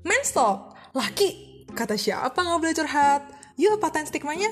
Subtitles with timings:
[0.00, 3.20] Men's Talk, laki, kata siapa nggak boleh curhat?
[3.60, 4.48] Yuk paten stigmanya.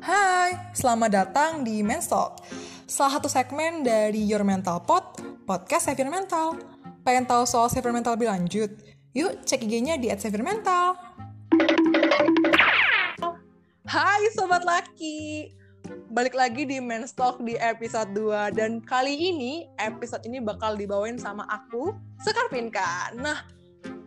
[0.00, 2.40] Hai, selamat datang di Men's Talk,
[2.88, 6.56] salah satu segmen dari Your Mental Pod, podcast Savior Mental.
[7.04, 8.72] Pengen tahu soal Savior Mental lebih lanjut?
[9.12, 10.96] Yuk cek IG-nya di @saviormental.
[13.84, 15.52] Hai Sobat Laki,
[16.08, 21.20] balik lagi di Men's Talk di episode 2 dan kali ini episode ini bakal dibawain
[21.20, 21.92] sama aku
[22.24, 23.12] Sekar Pinka.
[23.12, 23.55] Nah,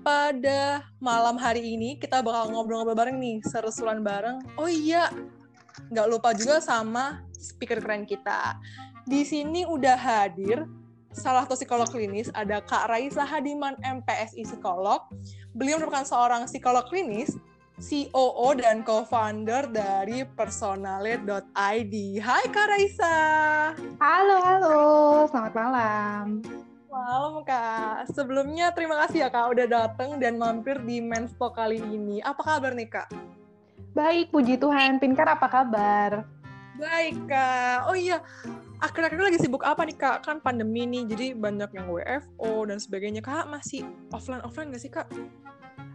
[0.09, 4.41] pada malam hari ini kita bakal ngobrol-ngobrol bareng nih, seru-seruan bareng.
[4.57, 5.13] Oh iya,
[5.93, 8.57] nggak lupa juga sama speaker keren kita.
[9.05, 10.65] Di sini udah hadir
[11.13, 15.05] salah satu psikolog klinis ada Kak Raisa Hadiman MPSI psikolog.
[15.53, 17.37] Beliau merupakan seorang psikolog klinis
[17.77, 21.95] COO dan co-founder dari personale.id.
[22.17, 23.17] Hai Kak Raisa.
[24.01, 24.79] Halo, halo.
[25.29, 26.25] Selamat malam.
[26.89, 28.09] Malam Kak.
[28.17, 32.17] Sebelumnya terima kasih ya Kak udah datang dan mampir di Mensto kali ini.
[32.25, 33.13] Apa kabar nih Kak?
[33.93, 34.97] Baik, puji Tuhan.
[34.97, 36.25] Pinkar apa kabar?
[36.81, 37.93] Baik Kak.
[37.93, 38.25] Oh iya,
[38.81, 40.25] akhir-akhir lagi sibuk apa nih Kak?
[40.25, 43.21] Kan pandemi nih, jadi banyak yang WFO dan sebagainya.
[43.21, 45.05] Kak masih offline-offline nggak sih Kak?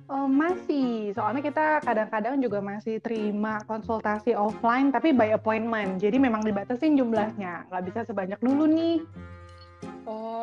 [0.06, 1.10] Oh, masih.
[1.16, 5.98] Soalnya kita kadang-kadang juga masih terima konsultasi offline, tapi by appointment.
[5.98, 7.66] Jadi memang dibatasin jumlahnya.
[7.66, 9.02] Nggak bisa sebanyak dulu nih.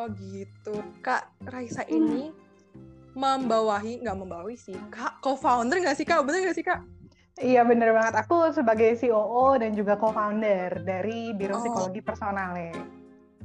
[0.02, 0.82] Oh, gitu.
[0.98, 1.94] Kak Raisa hmm.
[1.94, 2.34] ini
[3.14, 4.74] membawahi, nggak membawahi sih.
[4.90, 6.26] Kak, co-founder nggak sih, Kak?
[6.26, 6.82] Bener nggak sih, Kak?
[7.38, 8.18] Iya, bener banget.
[8.26, 11.62] Aku sebagai COO dan juga co-founder dari Biro oh.
[11.62, 12.74] Psikologi Personale.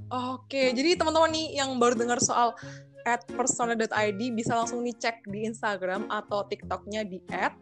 [0.10, 2.58] Oke, jadi teman-teman nih yang baru dengar soal
[3.06, 7.54] at personale.id bisa langsung dicek di Instagram atau TikToknya di at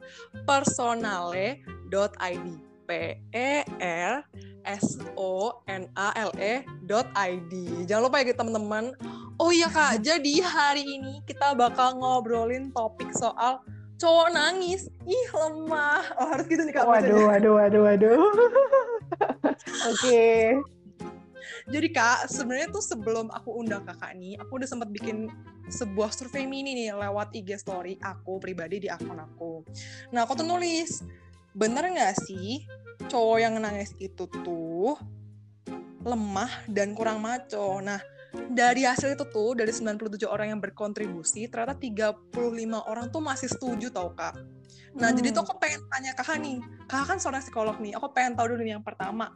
[0.47, 2.47] personale.id
[2.85, 4.23] p e r
[4.65, 7.53] s o n a l e dot id
[7.85, 8.93] jangan lupa ya teman-teman.
[9.35, 9.99] Oh iya kak.
[9.99, 13.59] Jadi hari ini kita bakal ngobrolin topik soal
[13.99, 14.87] cowok nangis.
[15.03, 16.07] Ih lemah.
[16.15, 16.87] Oh harus gitu nih kak.
[16.87, 18.15] Waduh waduh waduh waduh.
[19.91, 19.99] Oke.
[19.99, 20.41] Okay.
[21.65, 25.25] Jadi kak, sebenarnya tuh sebelum aku undang kakak nih, aku udah sempat bikin
[25.65, 29.65] sebuah survei mini nih lewat IG story aku pribadi di akun aku.
[30.13, 31.01] Nah aku tuh nulis,
[31.55, 32.67] bener nggak sih
[33.07, 34.99] cowok yang nangis itu tuh
[36.05, 37.79] lemah dan kurang maco.
[37.79, 37.97] Nah
[38.51, 42.35] dari hasil itu tuh dari 97 orang yang berkontribusi ternyata 35
[42.91, 44.35] orang tuh masih setuju tau kak.
[44.99, 45.17] Nah hmm.
[45.17, 48.55] jadi tuh aku pengen tanya kakak nih, kakak kan seorang psikolog nih, aku pengen tahu
[48.55, 49.31] dulu nih yang pertama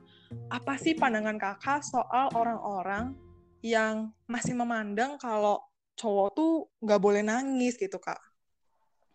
[0.52, 3.16] apa sih pandangan kakak soal orang-orang
[3.64, 5.60] yang masih memandang kalau
[6.00, 8.20] cowok tuh nggak boleh nangis gitu kak?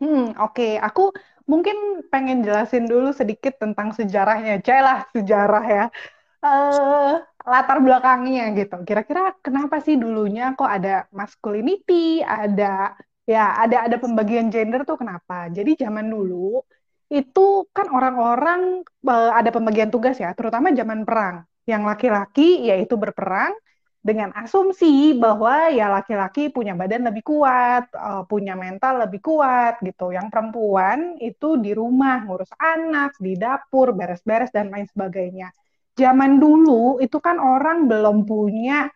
[0.03, 0.53] Hmm, oke.
[0.53, 0.75] Okay.
[0.77, 1.15] Aku
[1.45, 4.61] mungkin pengen jelasin dulu sedikit tentang sejarahnya.
[4.65, 5.85] Cailah sejarah ya.
[6.45, 8.77] Uh, latar belakangnya gitu.
[8.85, 12.93] Kira-kira kenapa sih dulunya kok ada masculinity, ada
[13.25, 15.49] ya ada ada pembagian gender tuh kenapa?
[15.49, 16.61] Jadi zaman dulu
[17.09, 21.45] itu kan orang-orang uh, ada pembagian tugas ya, terutama zaman perang.
[21.65, 23.57] Yang laki-laki yaitu berperang
[24.05, 30.13] dengan asumsi bahwa ya laki-laki punya badan lebih kuat, uh, punya mental lebih kuat gitu.
[30.13, 35.49] Yang perempuan itu di rumah ngurus anak, di dapur, beres-beres dan lain sebagainya.
[35.97, 38.93] Zaman dulu itu kan orang belum punya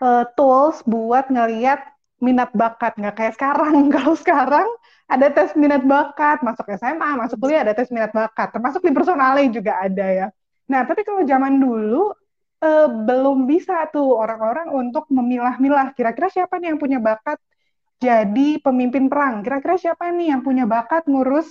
[0.00, 1.84] uh, tools buat ngeliat
[2.24, 3.76] minat bakat nggak kayak sekarang.
[3.94, 4.68] Kalau sekarang
[5.04, 9.52] ada tes minat bakat, masuk SMA, masuk kuliah ada tes minat bakat, termasuk di personale
[9.52, 10.26] juga ada ya.
[10.70, 12.14] Nah, tapi kalau zaman dulu
[12.64, 17.38] eh, belum bisa tuh orang-orang untuk memilah-milah kira-kira siapa nih yang punya bakat
[18.00, 21.48] jadi pemimpin perang, kira-kira siapa nih yang punya bakat ngurus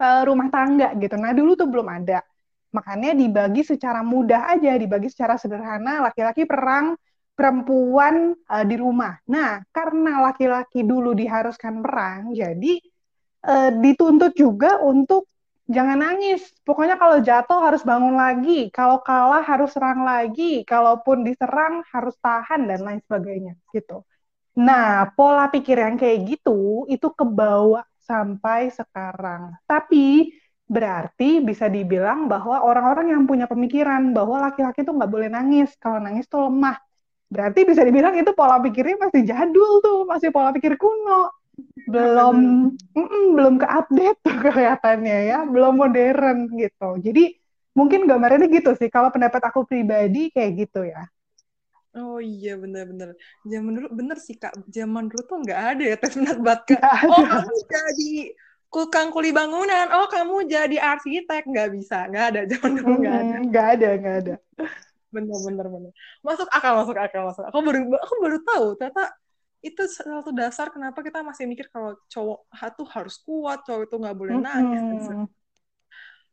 [0.00, 1.14] eh, rumah tangga gitu.
[1.20, 2.24] Nah, dulu tuh belum ada.
[2.70, 6.94] Makanya dibagi secara mudah aja, dibagi secara sederhana, laki-laki perang,
[7.40, 9.16] perempuan uh, di rumah.
[9.32, 12.78] Nah, karena laki-laki dulu diharuskan perang, jadi
[13.48, 15.29] uh, dituntut juga untuk
[15.76, 16.40] jangan nangis.
[16.66, 22.60] Pokoknya kalau jatuh harus bangun lagi, kalau kalah harus serang lagi, kalaupun diserang harus tahan
[22.70, 24.02] dan lain sebagainya gitu.
[24.58, 29.54] Nah, pola pikir yang kayak gitu itu kebawa sampai sekarang.
[29.70, 30.34] Tapi
[30.70, 35.98] berarti bisa dibilang bahwa orang-orang yang punya pemikiran bahwa laki-laki itu nggak boleh nangis, kalau
[35.98, 36.78] nangis tuh lemah
[37.30, 41.30] berarti bisa dibilang itu pola pikirnya masih jadul tuh, masih pola pikir kuno.
[41.90, 42.36] Belum
[42.74, 46.88] mm -mm, belum ke-update tuh kelihatannya ya, belum modern gitu.
[47.00, 47.38] Jadi
[47.74, 48.88] mungkin gambarnya gitu sih.
[48.92, 51.06] Kalau pendapat aku pribadi kayak gitu ya.
[51.90, 53.18] Oh iya benar-benar.
[53.42, 54.54] Zaman dulu bener sih kak.
[54.70, 56.78] Zaman dulu tuh nggak ada ya tes minat bakat.
[57.10, 58.12] Oh kamu jadi
[58.70, 59.90] kukang kuli bangunan.
[59.98, 62.06] Oh kamu jadi arsitek nggak bisa.
[62.06, 63.36] Nggak ada zaman dulu nggak ada.
[63.42, 64.34] Nggak ada nggak ada
[65.10, 65.92] bener bener bener
[66.22, 69.04] masuk akal masuk akal masuk aku baru aku baru tahu ternyata
[69.60, 72.48] itu satu dasar kenapa kita masih mikir kalau cowok
[72.80, 75.26] tuh harus kuat cowok itu nggak boleh nangis mm-hmm.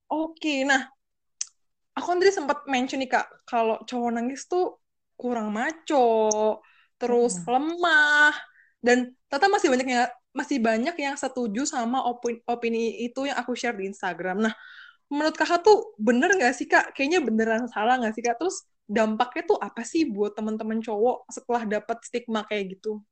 [0.07, 0.87] oke nah
[1.91, 4.79] aku kan tadi sempat mention nih kak kalau cowok nangis tuh
[5.19, 6.63] kurang maco
[6.95, 7.51] terus mm-hmm.
[7.51, 8.33] lemah
[8.79, 8.97] dan
[9.27, 13.75] ternyata masih banyak yang masih banyak yang setuju sama opini, opini itu yang aku share
[13.75, 14.53] di Instagram nah
[15.11, 19.43] menurut kakak tuh bener nggak sih kak kayaknya beneran salah nggak sih kak terus dampaknya
[19.43, 23.03] tuh apa sih buat teman-teman cowok setelah dapat stigma kayak gitu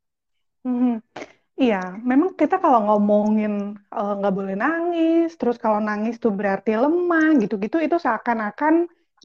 [0.65, 0.97] Hmm,
[1.61, 1.75] iya,
[2.11, 3.51] memang kita kalau ngomongin
[3.97, 8.75] eh, nggak boleh nangis, terus kalau nangis tuh berarti lemah, gitu-gitu, itu seakan-akan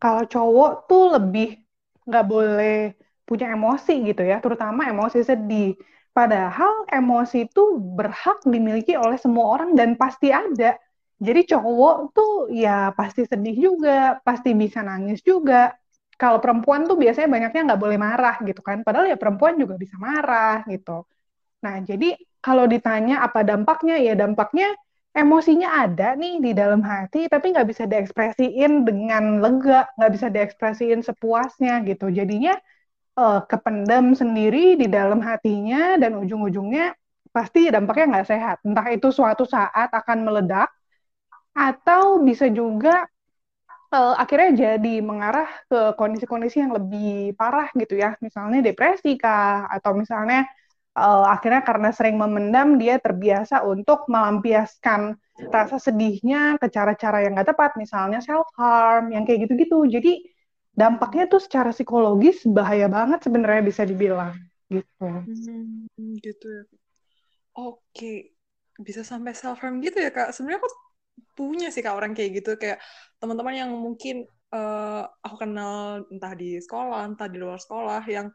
[0.02, 1.46] kalau cowok tuh lebih
[2.08, 2.74] nggak boleh
[3.28, 5.68] punya emosi gitu ya, terutama emosi sedih.
[6.16, 7.60] Padahal emosi itu
[7.98, 10.76] berhak dimiliki oleh semua orang dan pasti ada.
[11.26, 12.30] Jadi cowok tuh
[12.64, 13.90] ya pasti sedih juga,
[14.26, 15.56] pasti bisa nangis juga.
[16.20, 18.78] Kalau perempuan tuh biasanya banyaknya nggak boleh marah gitu kan.
[18.86, 20.92] Padahal ya perempuan juga bisa marah gitu.
[21.60, 24.72] Nah, jadi kalau ditanya apa dampaknya, ya dampaknya
[25.12, 31.00] emosinya ada nih di dalam hati, tapi nggak bisa diekspresiin dengan lega, nggak bisa diekspresiin
[31.04, 32.08] sepuasnya gitu.
[32.08, 32.56] Jadinya
[33.20, 36.96] uh, kependam sendiri di dalam hatinya dan ujung-ujungnya
[37.34, 38.56] pasti dampaknya nggak sehat.
[38.64, 40.70] Entah itu suatu saat akan meledak,
[41.52, 43.04] atau bisa juga
[43.92, 49.92] uh, akhirnya jadi mengarah ke kondisi-kondisi yang lebih parah gitu ya, misalnya depresi kah, atau
[49.98, 50.46] misalnya
[50.96, 55.14] uh, akhirnya karena sering memendam dia terbiasa untuk melampiaskan
[55.48, 59.86] rasa sedihnya ke cara-cara yang nggak tepat misalnya self harm yang kayak gitu-gitu.
[59.88, 60.26] Jadi
[60.74, 64.36] dampaknya tuh secara psikologis bahaya banget sebenarnya bisa dibilang
[64.68, 65.06] gitu.
[65.06, 65.86] Hmm,
[66.20, 66.64] gitu ya.
[67.58, 68.34] Oke
[68.80, 70.32] bisa sampai self harm gitu ya kak?
[70.32, 70.70] Sebenarnya aku
[71.36, 72.56] punya sih kak orang kayak gitu.
[72.60, 72.80] Kayak
[73.20, 78.28] teman-teman yang mungkin uh, aku kenal entah di sekolah entah di luar sekolah yang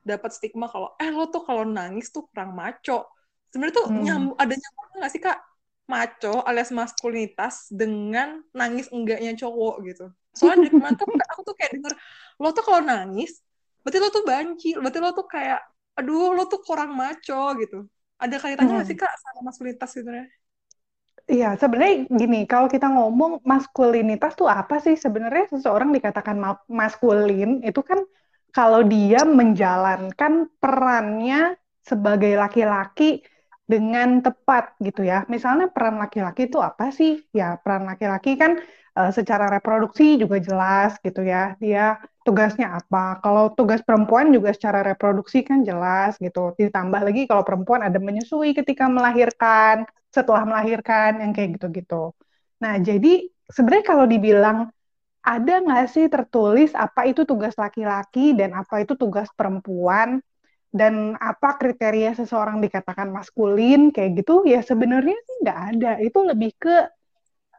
[0.00, 3.06] dapat stigma kalau eh lo tuh kalau nangis tuh kurang maco.
[3.50, 4.02] Sebenarnya tuh hmm.
[4.04, 5.38] nyambung ada nyambung nggak sih kak
[5.90, 10.06] maco alias maskulinitas dengan nangis enggaknya cowok gitu.
[10.30, 11.92] Soalnya dari kemarin tuh aku tuh kayak denger
[12.40, 13.42] lo tuh kalau nangis
[13.80, 15.60] berarti lo tuh banci, berarti lo tuh kayak
[15.98, 17.88] aduh lo tuh kurang maco gitu.
[18.20, 18.94] Ada kaitannya nggak hmm.
[18.94, 20.28] sih kak sama maskulinitas sebenarnya?
[21.30, 24.98] Iya, sebenarnya gini, kalau kita ngomong maskulinitas tuh apa sih?
[24.98, 26.34] Sebenarnya seseorang dikatakan
[26.66, 28.02] maskulin itu kan
[28.50, 33.24] kalau dia menjalankan perannya sebagai laki-laki
[33.70, 35.22] dengan tepat gitu ya.
[35.30, 37.22] Misalnya peran laki-laki itu apa sih?
[37.30, 38.58] Ya peran laki-laki kan
[38.98, 41.54] uh, secara reproduksi juga jelas gitu ya.
[41.62, 43.22] Dia tugasnya apa?
[43.22, 46.52] Kalau tugas perempuan juga secara reproduksi kan jelas gitu.
[46.58, 52.10] Ditambah lagi kalau perempuan ada menyusui ketika melahirkan, setelah melahirkan yang kayak gitu-gitu.
[52.60, 54.58] Nah, jadi sebenarnya kalau dibilang
[55.20, 60.20] ada nggak sih tertulis apa itu tugas laki-laki dan apa itu tugas perempuan?
[60.70, 64.46] Dan apa kriteria seseorang dikatakan maskulin kayak gitu?
[64.46, 65.90] Ya sebenarnya sih nggak ada.
[65.98, 66.86] Itu lebih ke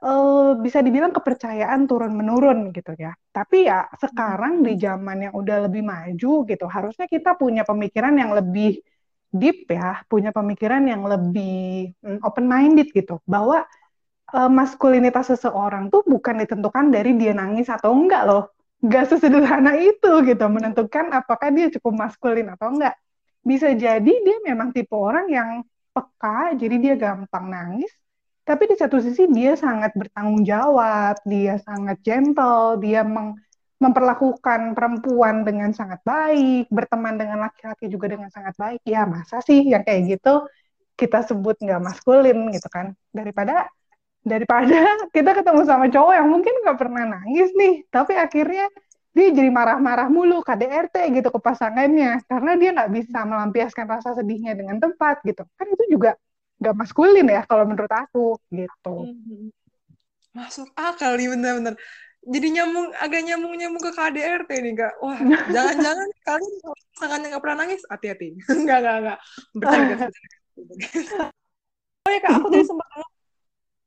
[0.01, 3.13] uh, bisa dibilang kepercayaan turun menurun gitu ya.
[3.29, 8.31] Tapi ya sekarang di zaman yang udah lebih maju gitu harusnya kita punya pemikiran yang
[8.33, 8.81] lebih
[9.31, 13.21] deep ya punya pemikiran yang lebih mm, open minded gitu.
[13.27, 13.63] Bahwa
[14.33, 18.43] uh, maskulinitas seseorang tuh bukan ditentukan dari dia nangis atau enggak loh.
[18.81, 22.97] Gak sesederhana itu gitu menentukan apakah dia cukup maskulin atau enggak.
[23.45, 25.49] Bisa jadi dia memang tipe orang yang
[25.93, 27.91] peka, jadi dia gampang nangis.
[28.41, 33.37] Tapi di satu sisi dia sangat bertanggung jawab, dia sangat gentle, dia meng
[33.81, 38.81] memperlakukan perempuan dengan sangat baik, berteman dengan laki-laki juga dengan sangat baik.
[38.85, 40.45] Ya masa sih yang kayak gitu
[40.93, 42.93] kita sebut nggak maskulin gitu kan?
[43.09, 43.65] Daripada
[44.21, 44.77] daripada
[45.15, 48.69] kita ketemu sama cowok yang mungkin nggak pernah nangis nih tapi akhirnya
[49.11, 54.55] dia jadi marah-marah mulu KDRT gitu ke pasangannya karena dia nggak bisa melampiaskan rasa sedihnya
[54.55, 55.43] dengan tempat gitu.
[55.59, 56.15] Kan itu juga
[56.63, 58.95] nggak maskulin ya kalau menurut aku gitu.
[59.11, 59.51] Mm-hmm.
[60.31, 61.75] masuk akal nih bener-bener.
[62.23, 64.93] Jadi nyambung agak nyambung nyambung ke KDRT nih kak.
[65.03, 65.19] Wah
[65.59, 68.27] jangan-jangan kalian pasangannya nggak pernah nangis hati-hati.
[68.63, 69.19] Nggak nggak nggak.
[69.59, 69.95] Bercanda
[72.01, 72.87] oh ya kak aku tadi sempat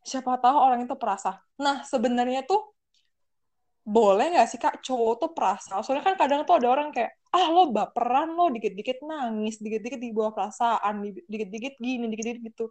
[0.05, 1.41] siapa tahu orang itu perasa.
[1.57, 2.61] Nah, sebenarnya tuh
[3.85, 5.81] boleh nggak sih kak cowok tuh perasa?
[5.85, 10.13] Soalnya kan kadang tuh ada orang kayak, ah lo baperan lo, dikit-dikit nangis, dikit-dikit di
[10.13, 12.65] bawah perasaan, dikit-dikit gini, dikit-dikit gitu.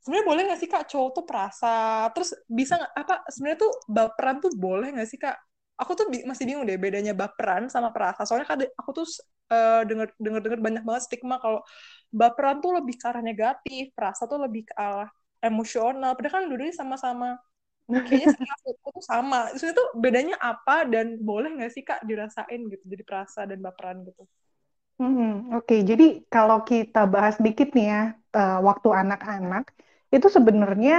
[0.00, 2.08] Sebenarnya boleh nggak sih kak cowok tuh perasa?
[2.16, 3.14] Terus bisa nggak apa?
[3.28, 5.36] Sebenarnya tuh baperan tuh boleh nggak sih kak?
[5.78, 8.24] Aku tuh masih bingung deh bedanya baperan sama perasa.
[8.24, 9.06] Soalnya kan aku tuh
[9.52, 11.60] uh, denger denger banyak banget stigma kalau
[12.08, 15.10] baperan tuh lebih ke arah negatif, perasa tuh lebih ke arah
[15.46, 16.10] emosional.
[16.16, 17.28] Padahal kan dulu sama-sama.
[18.06, 19.38] Kayaknya aku tuh sama.
[19.56, 24.22] Itu bedanya apa dan boleh nggak sih kak dirasain gitu jadi perasa dan baperan gitu?
[24.98, 27.98] Hmm, Oke, jadi kalau kita bahas dikit nih ya,
[28.36, 29.62] eh, waktu anak-anak,
[30.14, 30.92] itu sebenarnya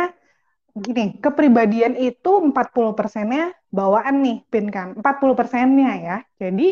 [0.85, 3.41] gini, kepribadian itu 40 persennya
[3.77, 4.87] bawaan nih, Pin kan.
[4.99, 6.13] 40 persennya ya.
[6.41, 6.63] Jadi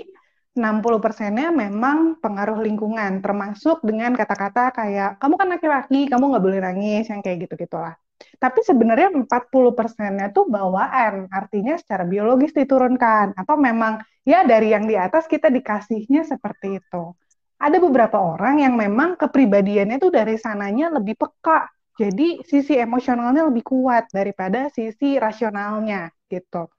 [0.58, 6.60] 60 persennya memang pengaruh lingkungan, termasuk dengan kata-kata kayak, kamu kan laki-laki, kamu nggak boleh
[6.60, 7.94] nangis, yang kayak gitu-gitulah.
[8.42, 14.90] Tapi sebenarnya 40 persennya tuh bawaan, artinya secara biologis diturunkan, atau memang ya dari yang
[14.90, 17.14] di atas kita dikasihnya seperti itu.
[17.62, 23.66] Ada beberapa orang yang memang kepribadiannya tuh dari sananya lebih peka, jadi sisi emosionalnya lebih
[23.66, 26.70] kuat daripada sisi rasionalnya gitu.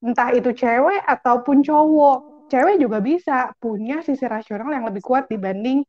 [0.00, 2.35] Entah itu cewek ataupun cowok.
[2.46, 5.82] Cewek juga bisa punya sisi rasional yang lebih kuat dibanding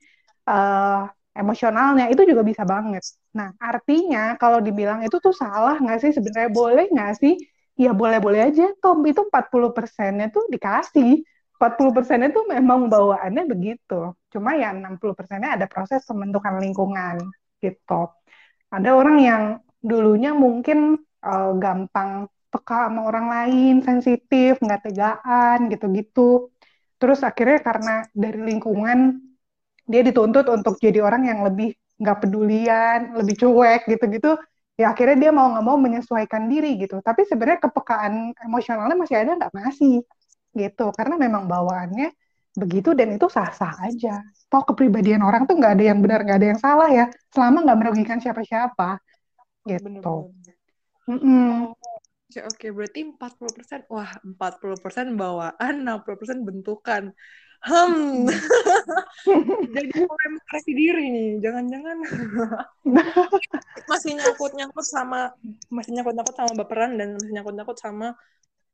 [0.50, 1.06] uh,
[1.38, 2.10] emosionalnya.
[2.10, 3.04] Itu juga bisa banget.
[3.38, 6.12] Nah, artinya kalau dibilang itu tuh salah nggak sih?
[6.18, 7.38] Sebenarnya boleh nggak sih?
[7.78, 8.74] Ya boleh-boleh aja.
[8.82, 11.22] Tom itu 40 persennya tuh dikasih.
[11.58, 14.14] 40 persennya tuh memang bawaannya begitu.
[14.34, 17.22] Cuma ya 60 persennya ada proses pembentukan lingkungan
[17.62, 18.02] gitu.
[18.74, 19.44] Ada orang yang
[19.82, 26.50] dulunya mungkin uh, gampang peka sama orang lain, sensitif, nggak tegaan, gitu-gitu.
[26.98, 29.22] Terus akhirnya karena dari lingkungan,
[29.86, 34.34] dia dituntut untuk jadi orang yang lebih nggak pedulian, lebih cuek, gitu-gitu.
[34.78, 37.02] Ya akhirnya dia mau nggak mau menyesuaikan diri gitu.
[37.02, 39.54] Tapi sebenarnya kepekaan emosionalnya masih ada nggak?
[39.54, 40.02] Masih.
[40.58, 40.86] Gitu.
[40.98, 42.10] Karena memang bawaannya
[42.58, 44.26] begitu dan itu sah-sah aja.
[44.50, 47.78] Toh kepribadian orang tuh nggak ada yang benar, nggak ada yang salah ya, selama nggak
[47.78, 48.98] merugikan siapa-siapa.
[49.70, 50.34] Gitu.
[51.08, 51.52] Mm -mm.
[52.28, 53.88] Oke, oke, berarti 40%.
[53.88, 57.16] Wah, 40% bawaan, 60% bentukan.
[57.64, 58.28] Hmm.
[59.76, 61.30] Jadi mulai mengkoreksi diri nih.
[61.40, 61.98] Jangan-jangan
[63.90, 65.32] masih nyangkut-nyangkut sama
[65.72, 68.08] masih nyangkut-nyangkut sama baperan dan masih nyangkut-nyangkut sama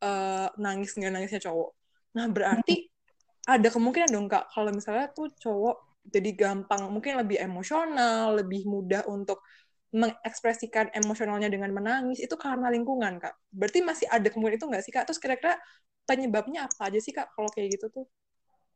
[0.02, 1.70] uh, nangis nggak nangisnya cowok.
[2.18, 2.90] Nah, berarti
[3.46, 9.08] ada kemungkinan dong kak kalau misalnya tuh cowok jadi gampang mungkin lebih emosional lebih mudah
[9.08, 9.44] untuk
[9.94, 13.34] mengekspresikan emosionalnya dengan menangis itu karena lingkungan kak.
[13.54, 15.06] Berarti masih ada kemungkinan itu nggak sih kak?
[15.06, 15.54] Terus kira-kira
[16.10, 18.06] penyebabnya apa aja sih kak kalau kayak gitu tuh?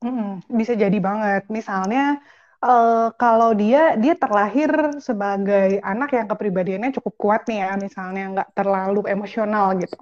[0.05, 1.49] Hmm, bisa jadi banget.
[1.49, 2.21] Misalnya
[2.61, 4.69] uh, kalau dia dia terlahir
[5.01, 9.97] sebagai anak yang kepribadiannya cukup kuat nih ya misalnya nggak terlalu emosional gitu.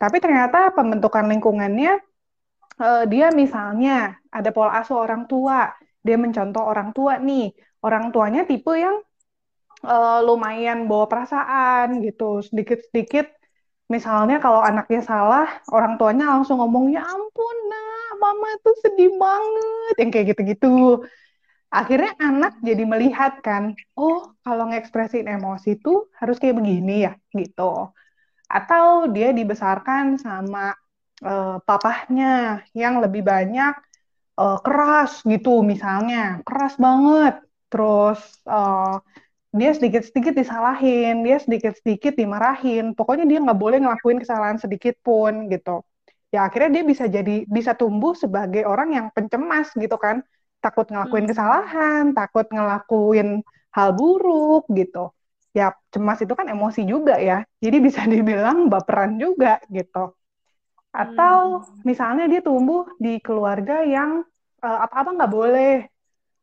[0.00, 2.00] Tapi ternyata pembentukan lingkungannya
[2.80, 7.52] uh, dia misalnya ada pola asuh orang tua, dia mencontoh orang tua nih,
[7.84, 8.96] orang tuanya tipe yang
[9.84, 13.30] uh, lumayan bawa perasaan gitu, sedikit-sedikit
[13.92, 19.94] misalnya kalau anaknya salah, orang tuanya langsung ngomong ya ampun nak, mama tuh sedih banget,
[20.00, 21.04] yang kayak gitu-gitu.
[21.68, 27.92] Akhirnya anak jadi melihat kan, oh kalau ngekspresin emosi tuh harus kayak begini ya, gitu.
[28.48, 30.72] Atau dia dibesarkan sama
[31.22, 33.74] uh, papahnya yang lebih banyak
[34.38, 37.38] uh, keras gitu misalnya keras banget
[37.70, 38.98] terus uh,
[39.54, 42.90] dia sedikit-sedikit disalahin dia sedikit-sedikit dimarahin.
[42.98, 45.86] Pokoknya dia nggak boleh ngelakuin kesalahan sedikit pun gitu.
[46.34, 50.26] Ya akhirnya dia bisa jadi bisa tumbuh sebagai orang yang pencemas gitu kan.
[50.58, 51.32] Takut ngelakuin hmm.
[51.32, 55.14] kesalahan takut ngelakuin hal buruk gitu.
[55.54, 57.46] Ya cemas itu kan emosi juga ya.
[57.62, 60.18] Jadi bisa dibilang baperan juga gitu.
[60.90, 61.86] Atau hmm.
[61.86, 64.26] misalnya dia tumbuh di keluarga yang
[64.66, 65.74] uh, apa-apa nggak boleh,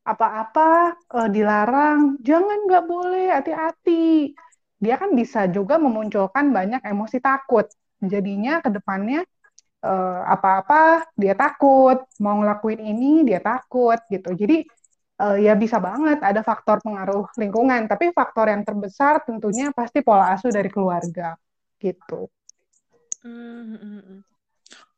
[0.01, 4.34] apa-apa uh, dilarang, jangan nggak boleh, hati-hati.
[4.81, 7.70] Dia kan bisa juga memunculkan banyak emosi takut.
[8.01, 9.22] Jadinya ke depannya
[9.86, 14.34] uh, apa-apa dia takut, mau ngelakuin ini dia takut gitu.
[14.34, 14.65] Jadi
[15.22, 20.34] uh, ya bisa banget ada faktor pengaruh lingkungan, tapi faktor yang terbesar tentunya pasti pola
[20.34, 21.38] asuh dari keluarga
[21.77, 22.25] gitu.
[23.22, 24.31] Mm -hmm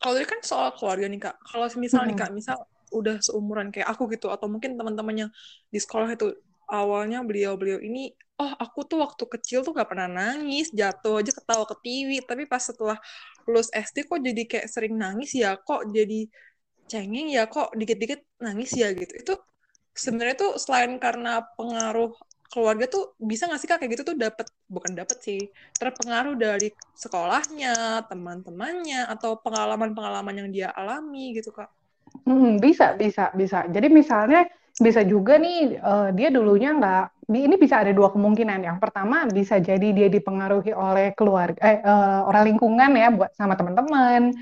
[0.04, 2.10] kalau ini kan soal keluarga nih kak kalau misal hmm.
[2.12, 2.58] nih kak misal
[2.94, 5.32] udah seumuran kayak aku gitu atau mungkin teman-teman yang
[5.74, 6.32] di sekolah itu
[6.70, 11.66] awalnya beliau-beliau ini oh aku tuh waktu kecil tuh gak pernah nangis jatuh aja ketawa
[11.70, 12.98] ke TV tapi pas setelah
[13.50, 16.30] lulus SD kok jadi kayak sering nangis ya kok jadi
[16.88, 19.14] cengeng ya kok dikit-dikit nangis ya gitu.
[19.18, 19.34] Itu
[19.96, 22.14] sebenarnya tuh selain karena pengaruh
[22.54, 25.42] keluarga tuh bisa nggak sih kak kayak gitu tuh dapat bukan dapat sih
[25.82, 31.74] terpengaruh dari sekolahnya teman-temannya atau pengalaman-pengalaman yang dia alami gitu kak
[32.26, 33.66] hmm, bisa bisa bisa.
[33.68, 38.66] Jadi misalnya bisa juga nih uh, dia dulunya nggak ini bisa ada dua kemungkinan.
[38.66, 43.54] Yang pertama bisa jadi dia dipengaruhi oleh keluarga eh, uh, orang lingkungan ya buat sama
[43.54, 44.34] teman-teman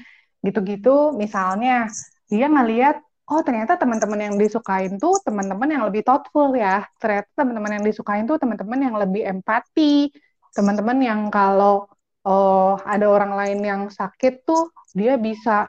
[0.44, 1.16] gitu-gitu.
[1.16, 1.92] Misalnya
[2.32, 6.88] dia ngelihat oh ternyata teman-teman yang disukain tuh teman-teman yang lebih thoughtful ya.
[7.00, 10.12] Ternyata teman-teman yang disukain tuh teman-teman yang lebih empati,
[10.56, 11.88] teman-teman yang kalau
[12.24, 15.68] oh ada orang lain yang sakit tuh dia bisa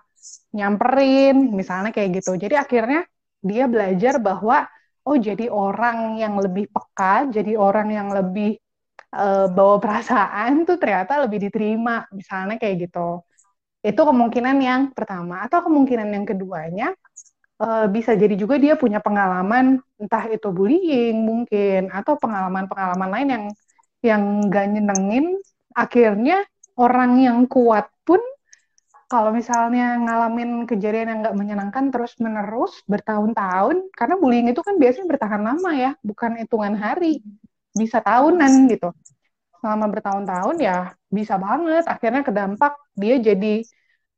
[0.55, 2.39] nyamperin, misalnya kayak gitu.
[2.39, 3.03] Jadi akhirnya
[3.43, 4.67] dia belajar bahwa
[5.03, 8.55] oh jadi orang yang lebih peka, jadi orang yang lebih
[9.15, 13.27] uh, bawa perasaan tuh ternyata lebih diterima, misalnya kayak gitu.
[13.83, 15.43] Itu kemungkinan yang pertama.
[15.43, 16.95] Atau kemungkinan yang keduanya,
[17.59, 23.45] uh, bisa jadi juga dia punya pengalaman, entah itu bullying mungkin, atau pengalaman-pengalaman lain yang
[24.03, 25.39] yang gak nyenengin,
[25.75, 26.43] akhirnya
[26.79, 28.19] orang yang kuat pun
[29.13, 35.07] kalau misalnya ngalamin kejadian yang nggak menyenangkan terus menerus bertahun-tahun, karena bullying itu kan biasanya
[35.13, 37.21] bertahan lama ya, bukan hitungan hari,
[37.77, 38.89] bisa tahunan gitu.
[39.61, 43.69] Selama bertahun-tahun ya bisa banget, akhirnya kedampak dia jadi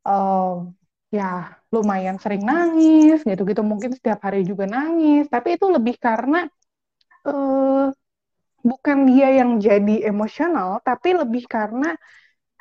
[0.07, 0.71] uh,
[1.11, 6.47] ya lumayan sering nangis gitu-gitu, mungkin setiap hari juga nangis, tapi itu lebih karena
[7.27, 7.91] uh,
[8.63, 11.99] bukan dia yang jadi emosional, tapi lebih karena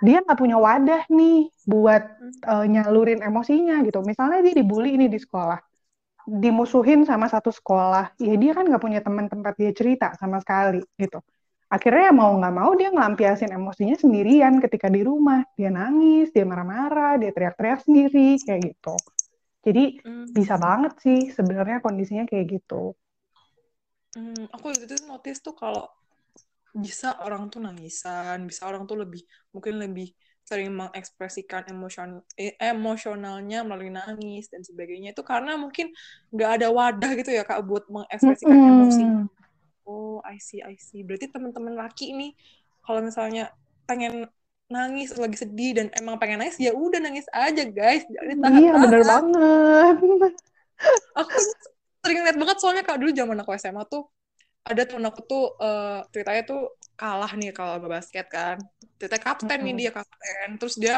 [0.04, 2.04] dia nggak punya wadah nih buat
[2.44, 4.04] uh, nyalurin emosinya gitu.
[4.04, 5.64] Misalnya dia dibully ini di sekolah,
[6.28, 10.84] dimusuhin sama satu sekolah, ya dia kan nggak punya teman tempat dia cerita sama sekali
[11.00, 11.24] gitu.
[11.72, 15.42] Akhirnya mau nggak mau dia ngelampiasin emosinya sendirian ketika di rumah.
[15.58, 18.94] Dia nangis, dia marah-marah, dia teriak-teriak sendiri kayak gitu.
[19.64, 20.36] Jadi hmm.
[20.36, 22.94] bisa banget sih sebenarnya kondisinya kayak gitu.
[24.14, 25.90] Hmm, aku itu notice tuh kalau
[26.74, 29.22] bisa orang tuh nangisan, bisa orang tuh lebih
[29.54, 30.10] mungkin lebih
[30.44, 35.96] sering mengekspresikan emosion eh, emosionalnya melalui nangis dan sebagainya itu karena mungkin
[36.36, 38.74] nggak ada wadah gitu ya kak buat mengekspresikan mm -hmm.
[38.76, 39.04] emosi.
[39.88, 41.04] Oh, I see, I see.
[41.04, 42.36] Berarti teman-teman laki ini
[42.84, 43.52] kalau misalnya
[43.88, 44.28] pengen
[44.72, 48.74] nangis lagi sedih dan emang pengen nangis ya udah nangis aja guys jadi tahan iya
[48.80, 50.34] bener banget
[51.14, 51.38] aku
[52.02, 54.10] sering lihat banget soalnya kak dulu zaman aku SMA tuh
[54.64, 56.62] ada temen aku tuh uh, ceritanya tuh
[56.96, 58.58] kalah nih kalau basket kan.
[58.96, 59.66] Ceritanya kapten mm -hmm.
[59.68, 60.48] nih dia kapten.
[60.56, 60.96] Terus dia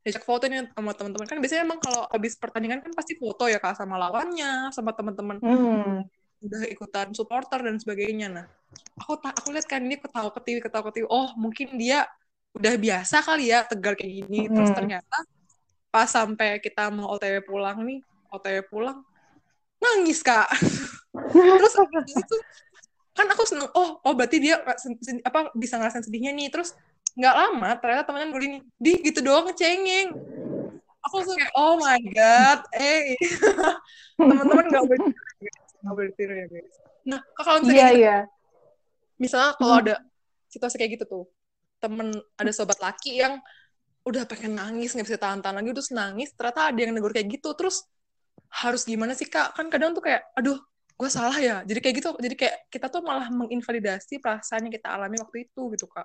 [0.00, 1.26] diajak foto nih sama teman-teman.
[1.28, 5.36] Kan biasanya emang kalau habis pertandingan kan pasti foto ya kak sama lawannya sama teman-teman
[5.44, 5.96] mm.
[6.40, 8.32] udah ikutan supporter dan sebagainya.
[8.32, 8.46] Nah
[8.96, 12.08] aku tak aku lihat kan ini ketawa ketiwi ketawa ketiwi oh mungkin dia
[12.56, 14.48] udah biasa kali ya tegar kayak gini.
[14.48, 14.56] Mm.
[14.56, 15.18] terus ternyata
[15.92, 18.00] pas sampai kita mau otw pulang nih
[18.32, 19.04] otw pulang
[19.80, 20.48] nangis kak.
[21.10, 21.74] Terus
[22.06, 22.36] itu
[23.20, 24.64] kan aku seneng oh oh berarti dia
[25.24, 26.48] apa bisa ngerasain sedihnya nih.
[26.48, 26.72] Terus
[27.20, 30.14] nggak lama ternyata temennya gue ini di gitu doang ngecengin
[31.04, 33.16] aku langsung kayak oh my god eh.
[34.16, 35.00] Teman-teman nggak boleh
[35.80, 36.74] nggak boleh tiru ya guys.
[37.08, 38.22] Nah kalau misalnya yeah, gitu, yeah.
[39.16, 39.82] misalnya kalau hmm.
[39.88, 39.94] ada
[40.52, 41.24] situasi kayak gitu tuh
[41.80, 43.40] temen ada sobat laki yang
[44.04, 47.56] udah pengen nangis nggak bisa tahan-tahan lagi terus nangis ternyata ada yang negur kayak gitu.
[47.56, 47.84] Terus
[48.50, 49.56] harus gimana sih kak?
[49.56, 50.60] Kan kadang tuh kayak aduh
[51.00, 54.92] gue salah ya jadi kayak gitu jadi kayak kita tuh malah menginvalidasi perasaan yang kita
[54.92, 56.04] alami waktu itu gitu kak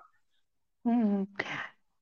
[0.88, 1.28] hmm.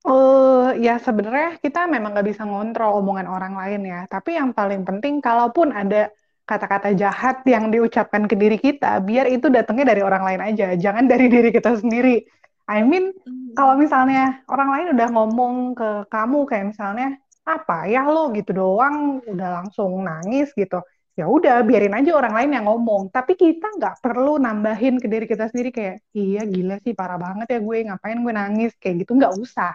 [0.04, 4.04] Uh, ya sebenarnya kita memang nggak bisa ngontrol omongan orang lain ya.
[4.04, 6.12] Tapi yang paling penting, kalaupun ada
[6.44, 11.08] kata-kata jahat yang diucapkan ke diri kita, biar itu datangnya dari orang lain aja, jangan
[11.08, 12.20] dari diri kita sendiri.
[12.68, 13.56] I mean, hmm.
[13.56, 17.16] kalau misalnya orang lain udah ngomong ke kamu kayak misalnya
[17.48, 22.50] apa ya lo gitu doang, udah langsung nangis gitu ya udah biarin aja orang lain
[22.58, 23.10] yang ngomong.
[23.14, 27.46] Tapi kita nggak perlu nambahin ke diri kita sendiri kayak iya gila sih parah banget
[27.54, 28.72] ya gue ngapain gue nangis?
[28.82, 29.72] Kayak gitu nggak usah.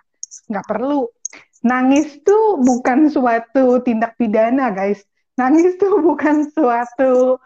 [0.52, 1.08] Nggak perlu.
[1.64, 5.00] Nangis tuh bukan suatu tindak pidana guys.
[5.40, 7.40] Nangis tuh bukan suatu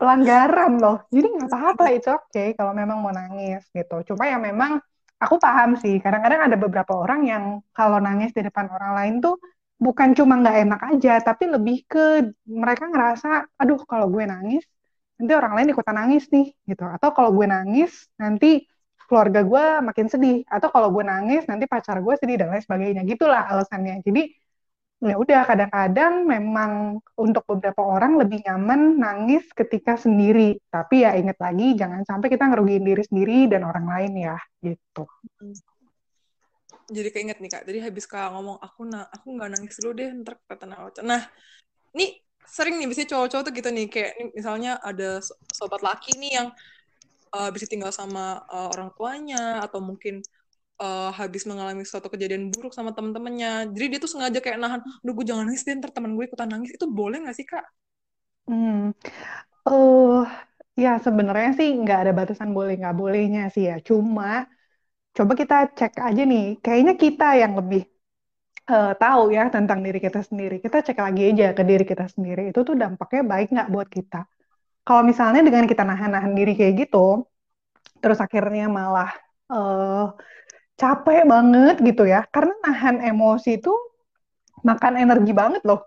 [0.00, 1.04] pelanggaran loh.
[1.12, 4.00] Jadi nggak apa-apa itu oke okay kalau memang mau nangis gitu.
[4.08, 4.80] Cuma ya memang
[5.20, 9.36] aku paham sih kadang-kadang ada beberapa orang yang kalau nangis di depan orang lain tuh
[9.84, 14.64] bukan cuma nggak enak aja, tapi lebih ke mereka ngerasa, aduh kalau gue nangis,
[15.20, 16.84] nanti orang lain ikutan nangis nih, gitu.
[16.88, 18.64] Atau kalau gue nangis, nanti
[19.04, 20.36] keluarga gue makin sedih.
[20.48, 23.02] Atau kalau gue nangis, nanti pacar gue sedih dan lain sebagainya.
[23.04, 24.00] Gitulah alasannya.
[24.00, 24.22] Jadi
[25.04, 26.72] ya udah kadang-kadang memang
[27.20, 30.56] untuk beberapa orang lebih nyaman nangis ketika sendiri.
[30.72, 35.04] Tapi ya inget lagi, jangan sampai kita ngerugiin diri sendiri dan orang lain ya, gitu
[36.88, 37.62] jadi keinget nih kak.
[37.68, 40.64] Jadi habis kak ngomong aku na aku nggak nangis dulu deh ntar kata
[41.04, 41.22] nah
[41.94, 46.48] ini sering nih biasanya cowok-cowok tuh gitu nih kayak misalnya ada sobat laki nih yang
[47.32, 50.20] uh, bisa tinggal sama uh, orang tuanya atau mungkin
[50.78, 53.72] uh, habis mengalami suatu kejadian buruk sama temen-temennya.
[53.72, 56.48] Jadi dia tuh sengaja kayak nahan Duh gue jangan nangis deh ntar temen gue ikutan
[56.50, 56.74] nangis.
[56.74, 57.64] Itu boleh nggak sih kak?
[58.44, 58.92] Hmm.
[59.64, 60.28] Uh,
[60.76, 63.80] ya sebenarnya sih nggak ada batasan boleh nggak bolehnya sih ya.
[63.80, 64.44] Cuma
[65.16, 66.58] coba kita cek aja nih.
[66.64, 67.82] Kayaknya kita yang lebih
[68.68, 70.58] uh, tahu ya tentang diri kita sendiri.
[70.58, 72.50] Kita cek lagi aja ke diri kita sendiri.
[72.50, 74.26] Itu tuh dampaknya baik nggak buat kita?
[74.84, 77.24] Kalau misalnya dengan kita nahan-nahan diri kayak gitu,
[78.02, 79.10] terus akhirnya malah
[79.48, 80.12] uh,
[80.76, 82.26] capek banget gitu ya.
[82.28, 83.72] Karena nahan emosi itu
[84.64, 85.80] makan energi banget loh.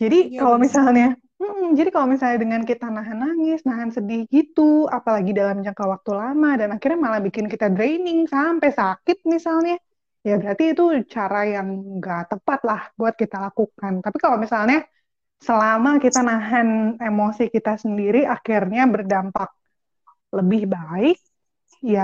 [0.00, 4.86] Jadi ya, kalau misalnya Hmm, jadi kalau misalnya dengan kita nahan nangis, nahan sedih gitu,
[4.86, 9.74] apalagi dalam jangka waktu lama, dan akhirnya malah bikin kita draining sampai sakit misalnya,
[10.22, 10.82] ya berarti itu
[11.14, 11.66] cara yang
[11.98, 13.92] nggak tepat lah buat kita lakukan.
[14.06, 14.86] Tapi kalau misalnya
[15.46, 16.68] selama kita nahan
[17.08, 19.48] emosi kita sendiri, akhirnya berdampak
[20.36, 21.16] lebih baik,
[21.94, 22.02] ya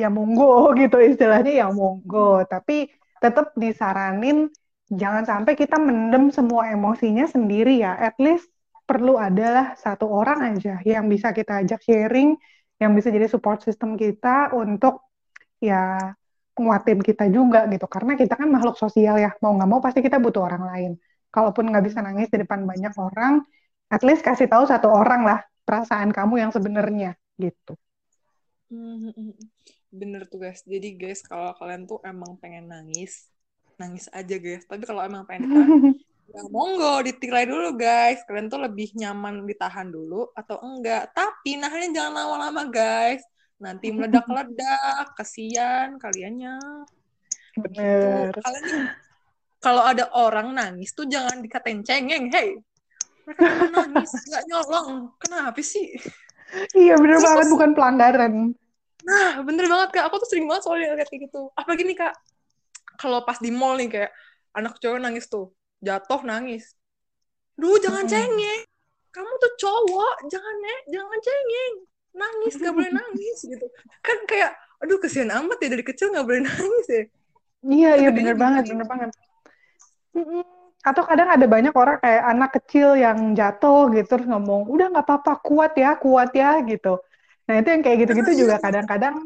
[0.00, 0.44] ya monggo
[0.80, 2.42] gitu istilahnya ya monggo.
[2.52, 2.74] Tapi
[3.22, 4.36] tetap disaranin
[4.90, 7.96] jangan sampai kita mendem semua emosinya sendiri ya.
[7.96, 8.48] At least
[8.84, 12.36] perlu adalah satu orang aja yang bisa kita ajak sharing,
[12.76, 15.08] yang bisa jadi support system kita untuk
[15.62, 16.12] ya
[16.54, 17.88] nguatin kita juga gitu.
[17.88, 20.92] Karena kita kan makhluk sosial ya, mau nggak mau pasti kita butuh orang lain.
[21.32, 23.42] Kalaupun nggak bisa nangis di depan banyak orang,
[23.90, 27.74] at least kasih tahu satu orang lah perasaan kamu yang sebenarnya gitu.
[28.70, 29.34] Hmm, hmm, hmm.
[29.94, 30.62] Bener tuh guys.
[30.62, 33.33] Jadi guys, kalau kalian tuh emang pengen nangis,
[33.78, 34.64] nangis aja guys.
[34.66, 35.92] Tapi kalau emang pengen ditahan
[36.24, 38.24] ya monggo ditirai dulu guys.
[38.26, 41.12] Kalian tuh lebih nyaman ditahan dulu atau enggak?
[41.12, 43.22] Tapi nahannya jangan lama-lama guys.
[43.60, 46.58] Nanti meledak-ledak kasihan kaliannya.
[47.54, 48.34] Bener.
[48.34, 48.40] Gitu.
[48.42, 48.66] kalian
[49.62, 52.58] kalau ada orang nangis tuh jangan dikatain cengeng hey.
[53.24, 55.14] Mereka nangis nggak nyolong.
[55.22, 55.96] Kenapa sih?
[56.76, 57.46] Iya bener Terus, banget.
[57.50, 58.34] bukan pelanggaran.
[59.06, 60.04] Nah bener banget kak.
[60.10, 61.48] Aku tuh sering banget soalnya kayak gitu.
[61.56, 62.12] Apa gini kak
[63.00, 64.10] kalau pas di mall nih kayak
[64.54, 65.50] anak cowok nangis tuh
[65.84, 66.74] jatuh nangis.
[67.54, 68.62] Duh jangan cengeng.
[69.14, 71.74] Kamu tuh cowok jangan nek jangan cengeng.
[72.14, 73.66] Nangis gak boleh nangis gitu.
[74.00, 77.02] Kan kayak aduh kesian amat ya dari kecil gak boleh nangis ya.
[77.64, 79.10] Iya iya bener banget bener banget.
[80.84, 85.06] Atau kadang ada banyak orang kayak anak kecil yang jatuh gitu terus ngomong udah nggak
[85.08, 87.00] apa-apa kuat ya kuat ya gitu.
[87.48, 89.16] Nah itu yang kayak gitu-gitu juga kadang-kadang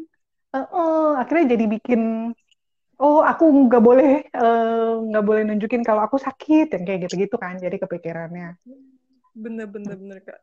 [0.55, 2.31] uh, uh, akhirnya jadi bikin
[2.99, 7.35] oh aku nggak boleh eh, nggak uh, boleh nunjukin kalau aku sakit yang kayak gitu-gitu
[7.39, 8.59] kan jadi kepikirannya.
[9.31, 10.39] Bener bener bener kak.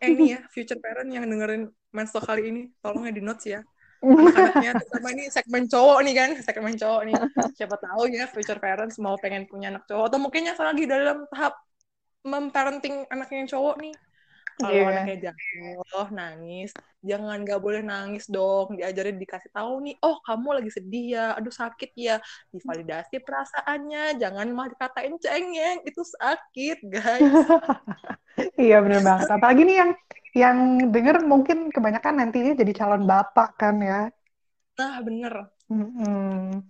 [0.00, 3.60] Eh ini ya future parent yang dengerin mensto kali ini tolong ya di notes ya.
[4.00, 6.30] Anak-anaknya terutama ini segmen cowok nih kan.
[6.40, 7.14] Segmen cowok nih.
[7.52, 11.28] Siapa tahu ya future parents mau pengen punya anak cowok atau mungkin yang lagi dalam
[11.28, 11.60] tahap
[12.24, 13.92] memparenting anaknya yang cowok nih
[14.60, 14.92] kalau yeah.
[14.92, 16.70] anaknya jatuh nangis
[17.00, 21.52] jangan nggak boleh nangis dong diajarin dikasih tahu nih oh kamu lagi sedih ya aduh
[21.52, 22.16] sakit ya.
[22.52, 27.24] Divalidasi perasaannya jangan malah dikatain cengeng itu sakit guys.
[28.56, 29.28] Iya bener banget.
[29.28, 29.90] Apalagi nih yang
[30.32, 30.58] yang
[30.94, 34.08] denger mungkin kebanyakan nantinya jadi calon bapak kan ya.
[34.78, 35.34] Nah bener.
[35.70, 36.66] Mm-hmm.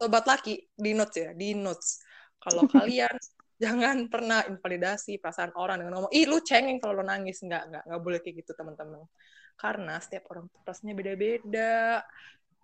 [0.00, 2.00] sobat laki di notes ya di notes.
[2.40, 3.12] Kalau kalian
[3.60, 7.44] jangan pernah invalidasi perasaan orang dengan ngomong ih lu cengeng kalau lu nangis.
[7.44, 9.04] Nggak nggak nggak boleh kayak gitu teman-teman.
[9.60, 12.00] Karena setiap orang rasanya beda-beda.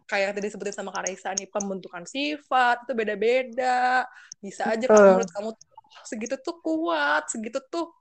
[0.08, 4.08] Kayak tadi sebutin sama Kak Raisa nih pembentukan sifat itu beda-beda.
[4.40, 5.50] Bisa aja kalau menurut kamu
[6.06, 7.92] segitu tuh kuat segitu tuh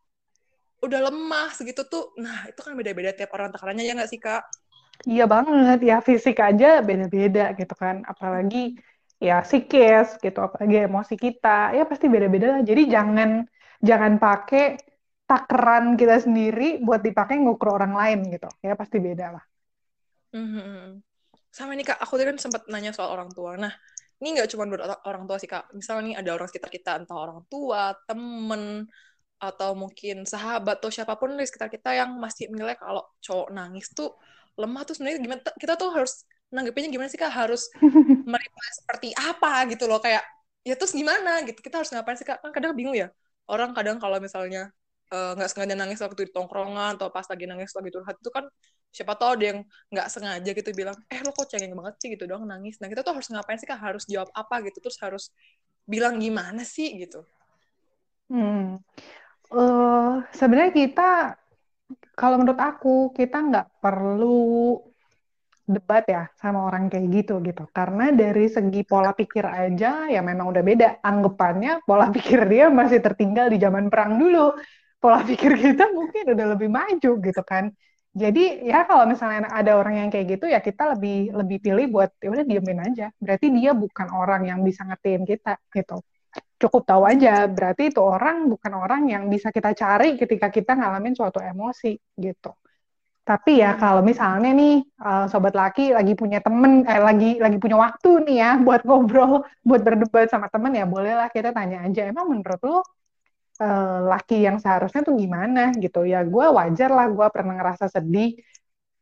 [0.84, 4.44] udah lemah segitu tuh nah itu kan beda-beda tiap orang takarannya ya nggak sih kak?
[5.04, 8.06] Iya banget ya fisik aja beda-beda gitu kan.
[8.08, 8.80] Apalagi
[9.20, 12.62] ya psikis gitu apalagi emosi kita ya pasti beda-beda lah.
[12.62, 13.44] Jadi jangan
[13.80, 14.76] jangan pakai
[15.26, 18.50] takaran kita sendiri buat dipakai ngukur orang lain gitu.
[18.62, 19.44] Ya pasti beda lah.
[20.36, 21.00] Mm-hmm.
[21.48, 23.56] sama ini kak aku tadi kan sempat nanya soal orang tua.
[23.56, 23.72] Nah
[24.20, 25.72] ini nggak cuma buat orang tua sih kak.
[25.72, 28.84] Misalnya nih ada orang sekitar kita entah orang tua temen
[29.40, 33.92] atau mungkin sahabat atau siapa pun di sekitar kita yang masih menilai kalau cowok nangis
[33.96, 34.12] tuh
[34.60, 35.42] lemah tuh sebenarnya gimana.
[35.56, 37.32] Kita tuh harus nanggepinnya gimana sih kak?
[37.32, 37.70] Harus
[38.30, 40.24] menerima seperti apa gitu loh kayak
[40.66, 41.42] ya terus gimana?
[41.46, 41.60] Gitu.
[41.62, 42.42] Kita harus ngapain sih kak?
[42.42, 43.10] Kan kadang bingung ya
[43.46, 44.74] orang kadang kalau misalnya
[45.14, 48.32] eh, nggak uh, sengaja nangis waktu di tongkrongan atau pas lagi nangis lagi curhat itu
[48.34, 48.46] kan
[48.90, 49.60] siapa tahu ada yang
[49.94, 52.10] nggak sengaja gitu bilang eh lo kok cengeng banget sih?
[52.14, 52.82] Gitu dong nangis.
[52.82, 53.78] Nah kita tuh harus ngapain sih kak?
[53.78, 55.30] Harus jawab apa gitu terus harus
[55.86, 57.22] bilang gimana sih gitu.
[58.26, 58.82] Hmm.
[59.54, 61.38] uh, sebenarnya kita
[62.18, 64.82] kalau menurut aku kita nggak perlu
[65.66, 67.66] debat ya sama orang kayak gitu gitu.
[67.74, 70.88] Karena dari segi pola pikir aja ya memang udah beda.
[71.02, 74.54] Anggapannya pola pikir dia masih tertinggal di zaman perang dulu.
[75.02, 77.74] Pola pikir kita mungkin udah lebih maju gitu kan.
[78.16, 82.16] Jadi ya kalau misalnya ada orang yang kayak gitu ya kita lebih lebih pilih buat
[82.24, 83.06] ya udah diemin aja.
[83.20, 86.00] Berarti dia bukan orang yang bisa ngertiin kita gitu.
[86.56, 91.16] Cukup tahu aja berarti itu orang bukan orang yang bisa kita cari ketika kita ngalamin
[91.16, 92.56] suatu emosi gitu
[93.26, 97.78] tapi ya kalau misalnya nih uh, sobat laki lagi punya temen, eh lagi lagi punya
[97.86, 99.32] waktu nih ya buat ngobrol,
[99.68, 102.02] buat berdebat sama temen ya bolehlah kita tanya aja.
[102.12, 102.84] Emang menurut lo uh,
[104.14, 106.22] laki yang seharusnya tuh gimana gitu ya?
[106.34, 108.38] Gue wajar lah, gue pernah ngerasa sedih.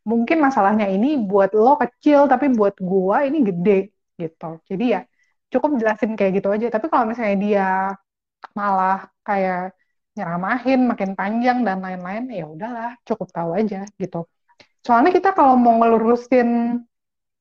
[0.10, 3.92] Mungkin masalahnya ini buat lo kecil, tapi buat gue ini gede
[4.24, 4.46] gitu.
[4.70, 5.02] Jadi ya
[5.52, 6.68] cukup jelasin kayak gitu aja.
[6.72, 7.68] Tapi kalau misalnya dia
[8.56, 9.76] malah kayak
[10.14, 14.30] nyeramahin makin panjang dan lain-lain ya udahlah cukup tahu aja gitu
[14.86, 16.80] soalnya kita kalau mau ngelurusin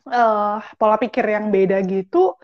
[0.09, 2.39] uh, pola pikir yang beda gitu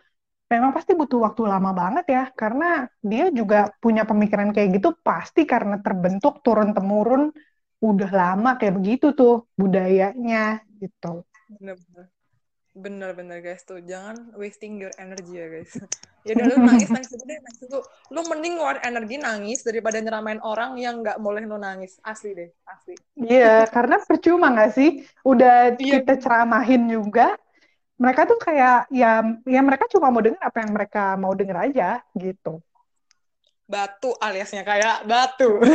[0.48, 5.44] memang pasti butuh waktu lama banget ya karena dia juga punya pemikiran kayak gitu pasti
[5.44, 7.32] karena terbentuk turun temurun
[7.78, 11.22] udah lama kayak begitu tuh budayanya gitu.
[11.46, 12.17] Bener-bener.
[12.78, 15.74] Bener-bener guys tuh jangan wasting your energy ya guys.
[16.26, 17.78] ya udah lu nangis nangis itu deh nangis itu.
[18.14, 22.50] Lu mending ngeluarin energi nangis daripada nyeramain orang yang nggak boleh lu nangis asli deh
[22.70, 22.94] asli.
[23.18, 25.98] Iya karena percuma nggak sih udah iya.
[25.98, 27.34] kita ceramahin juga
[27.98, 31.98] mereka tuh kayak ya ya mereka cuma mau dengar apa yang mereka mau dengar aja
[32.14, 32.62] gitu.
[33.66, 35.58] Batu aliasnya kayak batu.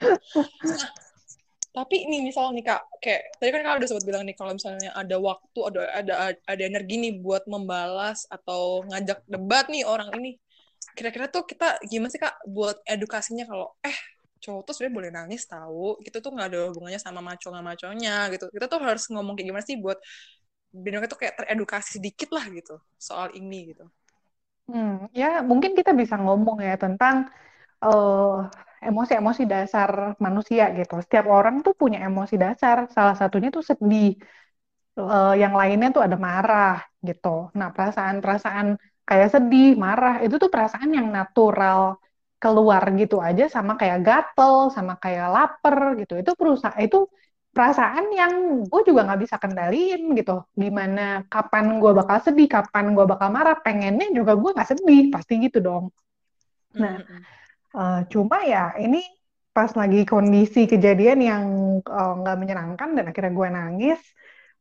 [1.70, 4.90] tapi ini misalnya nih kak kayak tadi kan kak udah sempat bilang nih kalau misalnya
[4.94, 10.34] ada waktu ada ada ada energi nih buat membalas atau ngajak debat nih orang ini
[10.98, 13.94] kira-kira tuh kita gimana sih kak buat edukasinya kalau eh
[14.40, 18.16] cowok tuh sebenarnya boleh nangis tahu kita tuh nggak ada hubungannya sama maco nggak maconya
[18.32, 18.46] gitu.
[18.48, 19.98] Kita tuh harus ngomong kayak gimana sih buat
[20.70, 23.84] biar tuh kayak teredukasi sedikit lah gitu soal ini gitu.
[24.70, 27.26] Hmm, ya mungkin kita bisa ngomong ya tentang
[27.84, 28.48] uh,
[28.80, 30.94] emosi-emosi dasar manusia gitu.
[31.04, 32.88] Setiap orang tuh punya emosi dasar.
[32.96, 34.16] Salah satunya tuh sedih.
[35.00, 37.48] Uh, yang lainnya tuh ada marah gitu.
[37.56, 38.66] Nah, perasaan-perasaan
[39.08, 41.96] kayak sedih, marah, itu tuh perasaan yang natural
[42.42, 46.20] keluar gitu aja sama kayak gatel, sama kayak lapar gitu.
[46.20, 47.08] Itu perusahaan itu
[47.50, 48.32] perasaan yang
[48.70, 50.46] gue juga nggak bisa kendaliin gitu.
[50.54, 55.32] Gimana kapan gue bakal sedih, kapan gue bakal marah, pengennya juga gue nggak sedih, pasti
[55.42, 55.84] gitu dong.
[56.78, 57.02] Nah,
[57.70, 58.98] Uh, cuma ya ini
[59.54, 61.44] pas lagi kondisi kejadian yang
[61.86, 64.00] uh, nggak menyenangkan dan akhirnya gue nangis,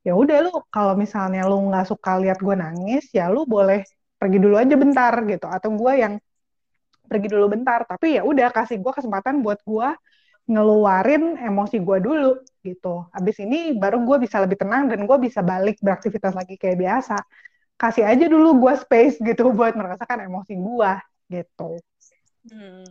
[0.06, 3.86] ya udah lu kalau misalnya lu nggak suka lihat gue nangis, ya lu boleh
[4.20, 5.46] pergi dulu aja bentar gitu.
[5.50, 6.14] Atau gue yang
[7.10, 9.88] pergi dulu bentar, tapi ya udah kasih gue kesempatan buat gue
[10.50, 12.32] ngeluarin emosi gue dulu
[12.66, 13.06] gitu.
[13.16, 17.16] Habis ini baru gue bisa lebih tenang dan gue bisa balik beraktivitas lagi kayak biasa.
[17.82, 20.92] Kasih aja dulu gue space gitu buat merasakan emosi gue
[21.34, 21.78] gitu.
[22.50, 22.86] Hmm,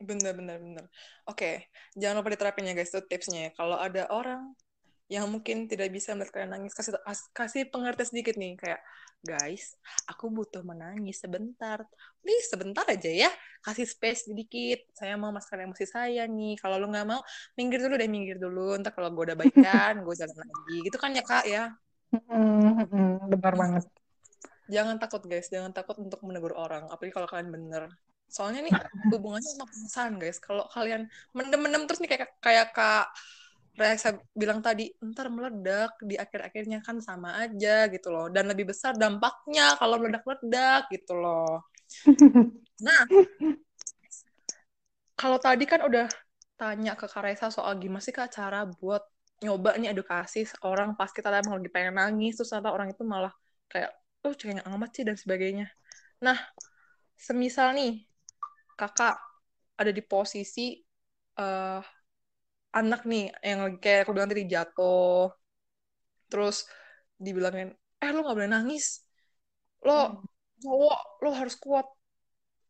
[0.00, 0.84] bener bener bener.
[1.28, 3.48] Oke, jangan lupa diterapin ya guys, itu tipsnya.
[3.48, 3.50] ya.
[3.54, 4.56] Kalau ada orang
[5.12, 6.96] yang mungkin tidak bisa melihat kalian nangis, kasih
[7.36, 8.80] kasih pengertian sedikit nih, kayak
[9.22, 9.78] guys,
[10.10, 11.84] aku butuh menangis sebentar.
[12.18, 13.30] Please, sebentar aja ya.
[13.62, 14.82] Kasih space sedikit.
[14.98, 16.58] Saya mau masukkan emosi saya nih.
[16.58, 17.22] Kalau lu nggak mau,
[17.54, 18.74] minggir dulu deh, minggir dulu.
[18.82, 20.76] Ntar kalau gue udah baikan, gue jalan lagi.
[20.90, 21.64] Gitu kan ya, Kak, ya?
[23.30, 23.84] benar banget.
[24.66, 25.46] Jangan takut, guys.
[25.48, 26.90] Jangan takut untuk menegur orang.
[26.90, 27.92] Apalagi kalau kalian bener
[28.32, 28.72] soalnya nih
[29.12, 30.40] hubungannya sama perasaan guys.
[30.40, 31.04] Kalau kalian
[31.36, 33.06] mendem-mendem terus nih kayak kayak kak
[33.72, 36.80] Reza bilang tadi ntar meledak di akhir-akhirnya.
[36.80, 38.32] Kan sama aja gitu loh.
[38.32, 41.68] Dan lebih besar dampaknya kalau meledak-ledak gitu loh.
[42.80, 43.04] Nah
[45.12, 46.08] kalau tadi kan udah
[46.56, 49.02] tanya ke Kak soal gimana sih kak cara buat
[49.42, 53.34] nyoba nih edukasi orang pas kita emang lagi pengen nangis terus ternyata orang itu malah
[53.66, 53.90] kayak
[54.22, 55.66] oh cengeng amat sih dan sebagainya.
[56.22, 56.38] Nah
[57.18, 58.06] semisal nih
[58.78, 59.16] kakak
[59.78, 60.78] ada di posisi
[61.38, 61.80] uh,
[62.72, 65.28] anak nih yang kayak aku bilang tadi jatuh.
[66.28, 66.64] Terus
[67.20, 67.70] dibilangin
[68.02, 69.04] eh lo nggak boleh nangis.
[69.84, 70.24] Lo hmm.
[70.62, 71.86] cowok lo harus kuat.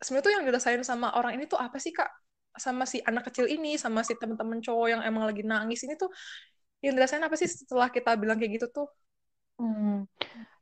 [0.03, 2.11] Sebenarnya tuh yang dirasain sama orang ini tuh apa sih kak?
[2.53, 6.13] Sama si anak kecil ini sama si teman-teman cowok yang emang lagi nangis ini tuh
[6.83, 8.89] yang dirasain apa sih setelah kita bilang kayak gitu tuh?
[9.63, 10.09] Hmm.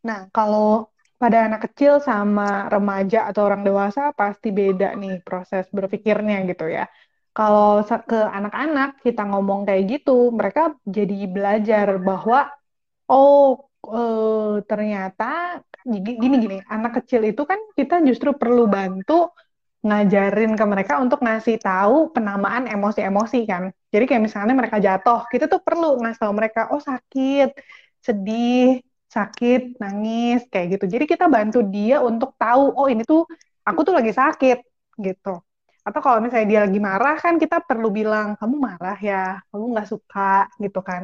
[0.05, 6.37] nah kalau pada anak kecil sama remaja atau orang dewasa pasti beda nih proses berpikirnya
[6.51, 6.89] gitu ya.
[7.37, 12.51] Kalau ke anak-anak kita ngomong kayak gitu, mereka jadi belajar bahwa
[13.13, 14.01] oh e,
[14.71, 15.25] ternyata
[16.23, 19.13] gini-gini, anak kecil itu kan kita justru perlu bantu
[19.87, 23.63] ngajarin ke mereka untuk ngasih tahu penamaan emosi-emosi kan.
[23.93, 27.49] Jadi kayak misalnya mereka jatuh, kita tuh perlu ngasih tahu mereka, oh sakit,
[28.07, 28.81] sedih,
[29.17, 30.85] sakit, nangis, kayak gitu.
[30.95, 33.27] Jadi kita bantu dia untuk tahu, oh ini tuh
[33.69, 34.59] aku tuh lagi sakit,
[35.07, 35.29] gitu.
[35.87, 39.89] Atau kalau misalnya dia lagi marah kan kita perlu bilang, kamu marah ya, kamu nggak
[39.93, 41.03] suka, gitu kan.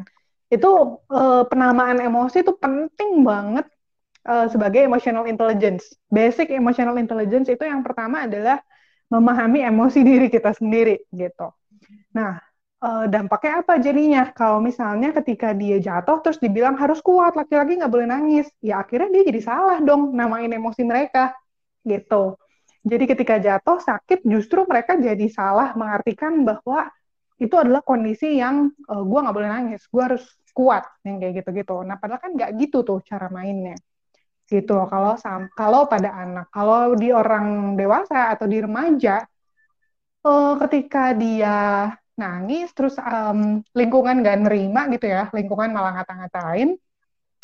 [0.52, 0.68] Itu
[1.10, 3.66] eh, penamaan emosi itu penting banget
[4.28, 5.84] eh, sebagai emotional intelligence.
[6.10, 8.58] Basic emotional intelligence itu yang pertama adalah
[9.12, 11.50] memahami emosi diri kita sendiri, gitu.
[12.16, 12.40] Nah,
[12.82, 14.22] uh, dampaknya apa jadinya?
[14.32, 19.08] Kalau misalnya ketika dia jatuh terus dibilang harus kuat, laki-laki nggak boleh nangis, ya akhirnya
[19.12, 21.32] dia jadi salah dong namain emosi mereka
[21.86, 22.36] gitu.
[22.86, 26.86] Jadi ketika jatuh sakit justru mereka jadi salah mengartikan bahwa
[27.36, 30.24] itu adalah kondisi yang uh, eh, gue nggak boleh nangis, gue harus
[30.56, 31.84] kuat yang kayak gitu-gitu.
[31.84, 33.76] Nah padahal kan nggak gitu tuh cara mainnya
[34.46, 35.18] gitu kalau
[35.58, 39.26] kalau pada anak kalau di orang dewasa atau di remaja
[40.22, 46.80] uh, ketika dia nangis terus um, lingkungan gak nerima gitu ya lingkungan malah ngata-ngatain.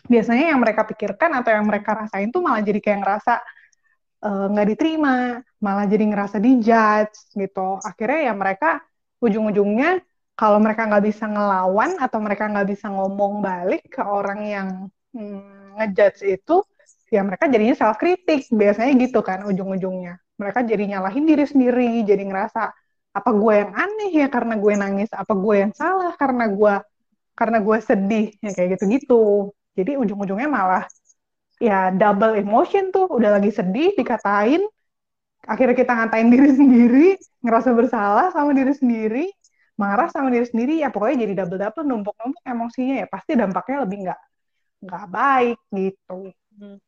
[0.03, 3.39] Biasanya yang mereka pikirkan atau yang mereka rasain tuh malah jadi kayak ngerasa
[4.27, 5.15] eh, nggak uh, diterima
[5.63, 7.79] malah jadi ngerasa dijudge gitu.
[7.79, 8.83] Akhirnya ya mereka
[9.23, 10.03] ujung-ujungnya
[10.35, 14.69] kalau mereka nggak bisa ngelawan atau mereka nggak bisa ngomong balik ke orang yang
[15.15, 16.67] hmm, ngejudge itu
[17.15, 20.19] ya mereka jadinya self kritik biasanya gitu kan ujung-ujungnya.
[20.41, 22.82] Mereka jadi nyalahin diri sendiri jadi ngerasa
[23.13, 25.11] apa gue yang aneh ya karena gue nangis?
[25.13, 26.75] Apa gue yang salah karena gue
[27.37, 28.27] karena gue sedih?
[28.41, 29.53] Ya kayak gitu-gitu.
[29.77, 30.85] Jadi ujung-ujungnya malah
[31.61, 33.07] ya double emotion tuh.
[33.13, 34.65] Udah lagi sedih dikatain.
[35.45, 37.07] Akhirnya kita ngatain diri sendiri
[37.45, 39.27] ngerasa bersalah sama diri sendiri
[39.73, 40.75] marah sama diri sendiri.
[40.81, 43.07] Ya pokoknya jadi double double numpuk numpuk emosinya ya.
[43.09, 44.21] Pasti dampaknya lebih nggak
[44.89, 46.33] nggak baik gitu.
[46.57, 46.79] Hmm.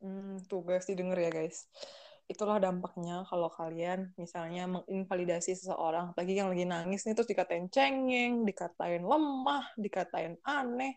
[0.00, 1.68] Hmm, tuh guys didengar ya guys
[2.30, 8.46] itulah dampaknya kalau kalian misalnya menginvalidasi seseorang, lagi yang lagi nangis nih terus dikatain cengeng,
[8.46, 10.94] dikatain lemah, dikatain aneh.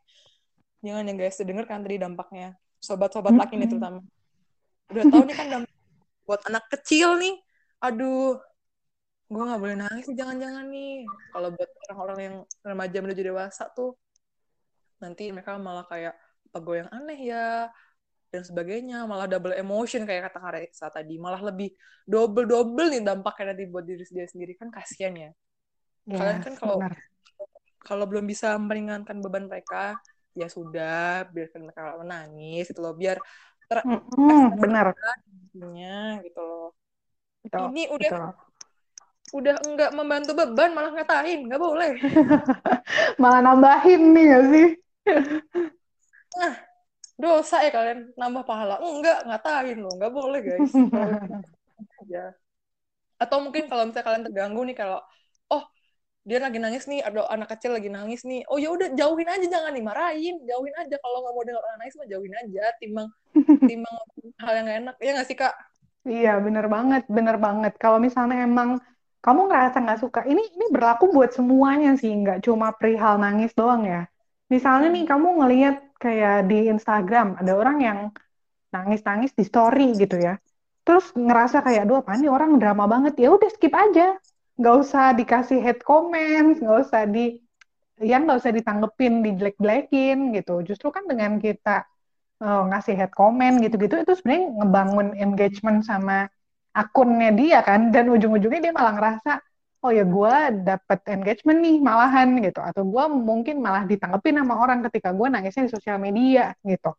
[0.85, 2.53] Jangan ya guys, denger kan tadi dampaknya.
[2.77, 4.05] Sobat-sobat laki nih terutama.
[4.93, 5.73] Udah tahu nih kan dampak
[6.29, 7.35] buat anak kecil nih.
[7.81, 8.37] Aduh,
[9.25, 11.01] gue nggak boleh nangis jangan-jangan nih.
[11.33, 13.97] Kalau buat orang-orang yang remaja menuju dewasa tuh,
[15.01, 16.13] nanti mereka malah kayak
[16.53, 17.73] apa gue yang aneh ya
[18.33, 21.69] dan sebagainya malah double emotion kayak kata Karesa tadi malah lebih
[22.09, 24.57] double double nih dampaknya nanti buat diri dia sendiri.
[24.57, 25.29] Kan kasihan ya.
[26.09, 26.81] Yes, kalian kan kalau
[27.85, 30.01] kalau belum bisa meringankan beban mereka
[30.33, 33.21] ya sudah biarkan mereka menangis gitu loh biar
[33.69, 34.97] ter mm -hmm, benar.
[36.25, 36.73] gitu loh.
[37.69, 38.33] Ini udah
[39.37, 41.91] udah enggak membantu beban malah ngatain nggak boleh.
[43.21, 44.67] Malah nambahin nih ya sih?
[46.37, 46.72] Nah
[47.17, 48.81] dosa ya kalian nambah pahala.
[48.81, 50.73] Enggak ngatain loh nggak boleh guys.
[52.03, 52.35] Ya
[53.23, 54.99] atau mungkin kalau misalnya kalian terganggu nih kalau
[55.53, 55.63] oh
[56.23, 58.47] dia lagi nangis nih ada anak kecil lagi nangis nih.
[58.51, 60.95] Oh ya udah jauhin aja jangan dimarahin jauhin aja.
[60.99, 63.07] Kalau nggak mau dengar orang nangis mah jauhin aja timbang
[63.69, 63.95] timbang
[64.39, 64.95] hal yang gak enak.
[64.99, 65.53] Ya nggak sih kak?
[66.03, 67.73] Iya bener banget bener banget.
[67.79, 68.79] Kalau misalnya emang
[69.23, 73.87] kamu ngerasa nggak suka ini ini berlaku buat semuanya sih nggak cuma perihal nangis doang
[73.87, 74.07] ya.
[74.51, 75.11] Misalnya nih hmm.
[75.11, 77.99] kamu ngelihat kayak di Instagram ada orang yang
[78.75, 80.35] nangis-nangis di story gitu ya.
[80.83, 83.13] Terus ngerasa kayak aduh apa nih orang drama banget.
[83.23, 84.19] Ya udah skip aja.
[84.59, 87.39] Nggak usah dikasih head comment nggak usah di
[88.03, 90.59] yang nggak usah ditanggepin dijelek-jelekin gitu.
[90.67, 91.87] Justru kan dengan kita
[92.43, 96.27] uh, ngasih head comment gitu-gitu itu sebenarnya ngebangun engagement sama
[96.75, 97.95] akunnya dia kan.
[97.95, 99.31] Dan ujung-ujungnya dia malah ngerasa
[99.83, 102.59] oh ya gue dapet engagement nih malahan gitu.
[102.63, 106.95] Atau gue mungkin malah ditanggepin sama orang ketika gue nangisnya di sosial media gitu.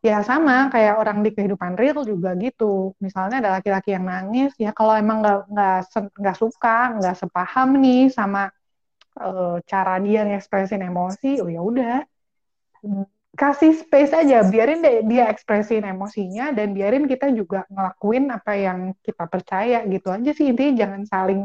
[0.00, 2.96] Ya sama kayak orang di kehidupan real juga gitu.
[3.04, 5.78] Misalnya ada laki-laki yang nangis ya kalau emang nggak nggak
[6.16, 8.48] nggak suka nggak sepaham nih sama
[9.20, 11.96] uh, cara dia ngekspresin emosi oh ya udah.
[13.36, 18.78] Kasih space aja biarin deh dia ekspresin emosinya dan biarin kita juga ngelakuin apa yang
[19.04, 20.48] kita percaya gitu aja sih.
[20.48, 21.40] Intinya jangan saling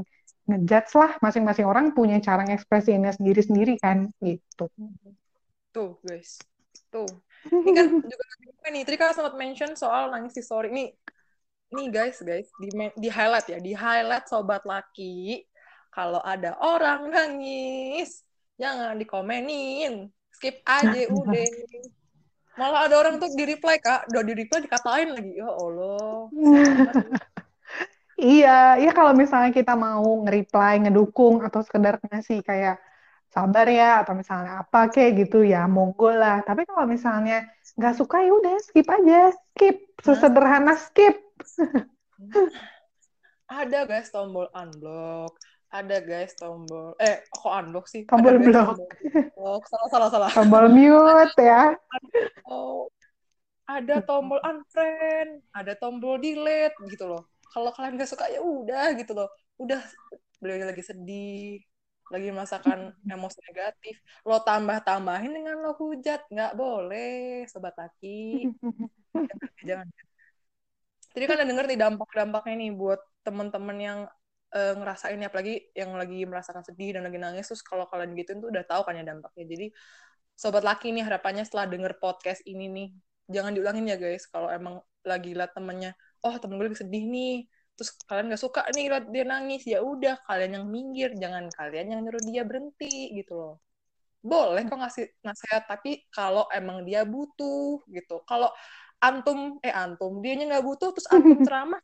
[0.52, 4.68] ngejudge lah masing-masing orang punya cara ngekspresinya sendiri-sendiri kan gitu.
[5.72, 6.44] Tuh guys,
[6.92, 7.08] tuh.
[7.48, 8.26] Ini kan juga
[8.70, 10.70] nih, tadi kan sempat mention soal nangis di story.
[10.70, 10.92] Nih,
[11.72, 12.68] nih guys, guys, di,
[13.00, 15.48] di highlight ya, di highlight sobat laki.
[15.92, 18.24] Kalau ada orang nangis,
[18.60, 21.48] jangan dikomenin, skip aja udah.
[22.60, 26.28] Malah ada orang tuh di reply kak, udah di reply dikatain lagi, ya Allah.
[28.22, 32.78] Iya, iya kalau misalnya kita mau nge-reply, ngedukung, atau sekedar ngasih kayak
[33.34, 36.46] sabar ya, atau misalnya apa kayak gitu ya, monggo lah.
[36.46, 41.18] Tapi kalau misalnya nggak suka ya udah skip aja, skip, sesederhana skip.
[43.52, 45.36] Ada guys tombol unblock,
[45.76, 48.08] ada guys tombol eh kok unblock sih?
[48.08, 48.80] Tombol ada block.
[49.36, 50.30] Tombol, salah salah salah.
[50.32, 51.76] Tombol mute ya.
[52.48, 52.88] Oh,
[53.68, 59.12] ada tombol unfriend, ada tombol delete gitu loh kalau kalian gak suka ya udah gitu
[59.14, 59.30] loh.
[59.60, 59.82] Udah
[60.42, 61.62] beliau lagi sedih
[62.12, 63.96] lagi merasakan emosi negatif.
[64.28, 68.52] Lo tambah tambahin dengan lo hujat nggak boleh sobat laki.
[69.68, 69.88] Jangan,
[71.12, 74.00] jadi kan denger nih dampak-dampaknya nih buat temen-temen yang
[74.56, 78.40] uh, ngerasain ya apalagi yang lagi merasakan sedih dan lagi nangis terus kalau kalian gitu
[78.40, 79.44] tuh udah tahu kan ya dampaknya.
[79.48, 79.66] Jadi
[80.40, 82.88] sobat laki nih harapannya setelah denger podcast ini nih
[83.32, 85.92] jangan diulangin ya guys kalau emang lagi liat temennya
[86.22, 87.36] oh temen gue lagi sedih nih.
[87.76, 89.62] Terus kalian gak suka nih liat dia nangis.
[89.66, 91.10] Ya udah kalian yang minggir.
[91.18, 93.56] Jangan kalian yang nyuruh dia berhenti gitu loh.
[94.22, 98.22] Boleh kok ngasih nasihat tapi kalau emang dia butuh gitu.
[98.30, 98.54] Kalau
[99.02, 101.82] antum eh antum dia nggak butuh terus antum ceramah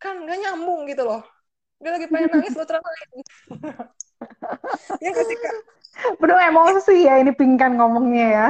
[0.00, 1.20] kan nggak nyambung gitu loh.
[1.78, 3.08] Dia lagi pengen nangis lo terangin
[5.04, 5.56] ya gak sih kak
[5.98, 8.48] Penuh emosi ya ini pingkan ngomongnya ya.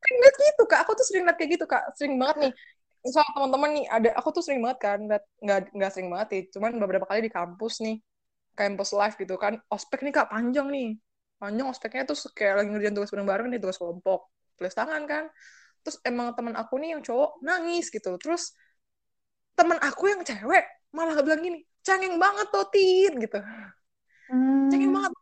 [0.00, 0.78] sering liat gitu kak.
[0.86, 1.82] Aku tuh sering liat kayak gitu kak.
[1.98, 2.52] Sering banget nih.
[3.00, 6.42] Misal teman-teman nih ada aku tuh sering banget kan nggak nggak sering banget sih.
[6.54, 7.98] Cuman beberapa kali di kampus nih
[8.58, 10.88] kampus live gitu kan ospek nih kak panjang nih.
[11.40, 14.28] Panjang ospeknya tuh kayak lagi ngerjain tugas bareng-bareng nih tugas kelompok.
[14.54, 15.24] Tulis tangan kan.
[15.80, 18.14] Terus emang teman aku nih yang cowok nangis gitu.
[18.20, 18.52] Terus
[19.56, 23.38] teman aku yang cewek malah bilang gini cengeng banget tuh tit gitu.
[24.30, 24.70] Hmm.
[24.70, 25.12] cengeng banget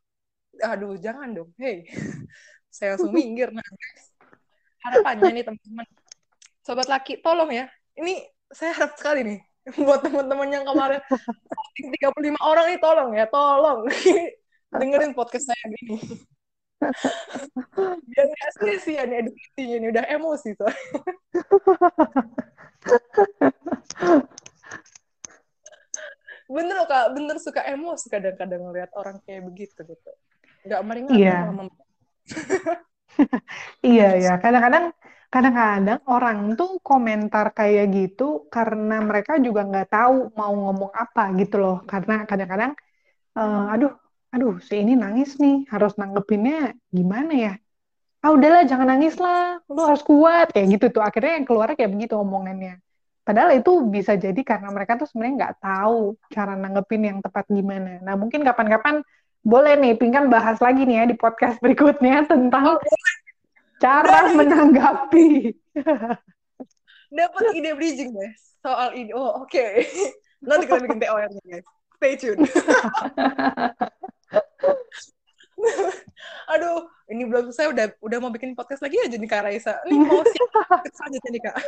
[0.62, 1.50] aduh jangan dong.
[1.56, 1.86] Hey
[2.74, 3.50] saya langsung minggir.
[3.50, 4.08] Nah guys
[4.88, 5.86] harapannya nih teman-teman.
[6.62, 7.66] Sobat laki tolong ya.
[7.98, 9.38] Ini saya harap sekali nih
[9.86, 11.02] buat teman-teman yang kemarin
[11.76, 13.80] 35 orang nih tolong ya tolong.
[14.80, 15.96] Dengerin podcast saya gini.
[18.04, 20.84] Biar nggak sia-sia nih edukasinya nih udah emosi soalnya.
[26.48, 27.06] Bener kak.
[27.16, 30.12] Bener suka emosi kadang-kadang ngeliat orang kayak begitu gitu
[30.68, 31.32] nggak meringat Iya.
[33.86, 34.84] Iya ya, kadang-kadang
[35.32, 38.22] kadang-kadang orang tuh komentar kayak gitu
[38.54, 41.74] karena mereka juga nggak tahu mau ngomong apa gitu loh.
[41.90, 42.72] Karena kadang-kadang,
[43.38, 43.92] eh, aduh,
[44.34, 46.54] aduh, si ini nangis nih, harus nanggepinnya
[46.98, 47.52] gimana ya?
[48.24, 51.02] Ah udahlah, jangan nangis lah, lu harus kuat kayak gitu tuh.
[51.08, 52.72] Akhirnya yang keluar kayak begitu omongannya.
[53.26, 58.00] Padahal itu bisa jadi karena mereka tuh sebenarnya nggak tahu cara nanggepin yang tepat gimana.
[58.06, 58.96] Nah mungkin kapan-kapan
[59.42, 62.78] boleh nih, Pingkan bahas lagi nih ya di podcast berikutnya tentang
[63.78, 65.28] cara Dari- menanggapi.
[67.08, 68.58] dapat ide bridging guys.
[68.60, 69.66] Soal ini oh oke.
[70.44, 71.66] Nanti kita bikin TOR nya guys.
[71.98, 72.46] Stay tune
[76.52, 79.74] aduh ini belum selesai udah udah mau bikin podcast lagi aja nih kak Raisa.
[79.88, 80.50] Ini mau siap
[80.92, 81.56] selanjutnya nih kak.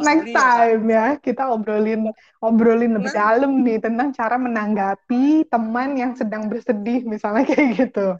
[0.00, 2.08] Next time ya, kita obrolin
[2.40, 3.36] obrolin lebih Nah.
[3.36, 8.16] dalam nih tentang cara menanggapi teman yang sedang bersedih misalnya kayak gitu.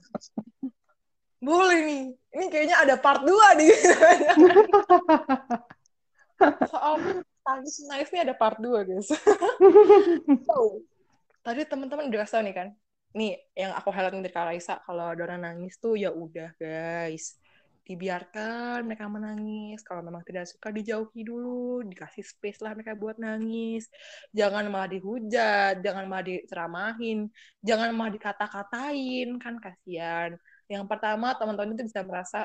[1.39, 2.03] boleh nih.
[2.29, 3.73] Ini kayaknya ada part 2 nih.
[6.69, 7.81] Soal tangis
[8.13, 9.09] nih ada part 2 guys.
[10.45, 10.85] So,
[11.45, 12.69] tadi teman-teman udah kasih tau nih kan
[13.17, 17.41] nih yang aku highlight dari Kak Raisa kalau orang nangis tuh ya udah guys.
[17.89, 19.81] Dibiarkan mereka menangis.
[19.81, 21.81] Kalau memang tidak suka dijauhi dulu.
[21.89, 23.89] Dikasih space lah mereka buat nangis.
[24.37, 27.33] Jangan malah dihujat jangan malah diceramahin
[27.65, 29.29] jangan malah dikata-katain.
[29.41, 30.37] Kan kasihan.
[30.69, 32.45] Yang pertama teman-teman itu bisa merasa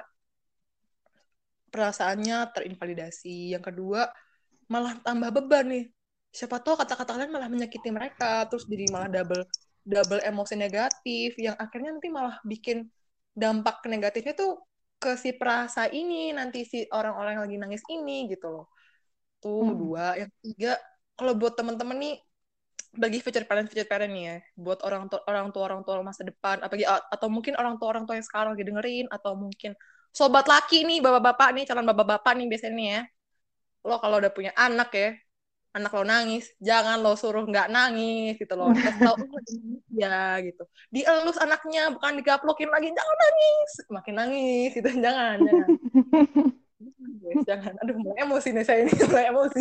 [1.75, 3.51] perasaannya terinvalidasi.
[3.51, 4.07] Yang kedua
[4.71, 5.85] malah tambah beban nih
[6.33, 9.45] siapa tahu kata-kata kalian malah menyakiti mereka terus jadi malah double
[9.85, 12.89] double emosi negatif yang akhirnya nanti malah bikin
[13.37, 14.61] dampak negatifnya tuh
[15.01, 18.65] ke si perasa ini nanti si orang-orang yang lagi nangis ini gitu loh.
[19.43, 19.75] Tuh Hmm.
[19.75, 20.15] dua.
[20.15, 20.71] Yang ketiga
[21.19, 22.15] kalau buat temen-temen nih
[22.93, 26.21] bagi future parent future parent nih ya buat orang tua orang tua orang tua masa
[26.21, 29.73] depan apalagi atau mungkin orang tua orang tua yang sekarang lagi dengerin atau mungkin
[30.13, 33.01] sobat laki nih bapak-bapak nih calon bapak-bapak nih biasanya nih ya.
[33.83, 35.09] Lo kalau udah punya anak ya
[35.73, 38.69] anak lo nangis jangan lo suruh nggak nangis gitu loh.
[38.77, 40.63] Tahu "Oh, lagi nangis ya gitu.
[40.93, 43.71] Dielus anaknya bukan digaplokin lagi jangan nangis.
[43.89, 44.89] Makin nangis gitu.
[45.03, 45.69] Jangan jangan.
[47.43, 47.73] Jangan.
[47.81, 49.59] Aduh mulai emosi nih saya ini mulai emosi.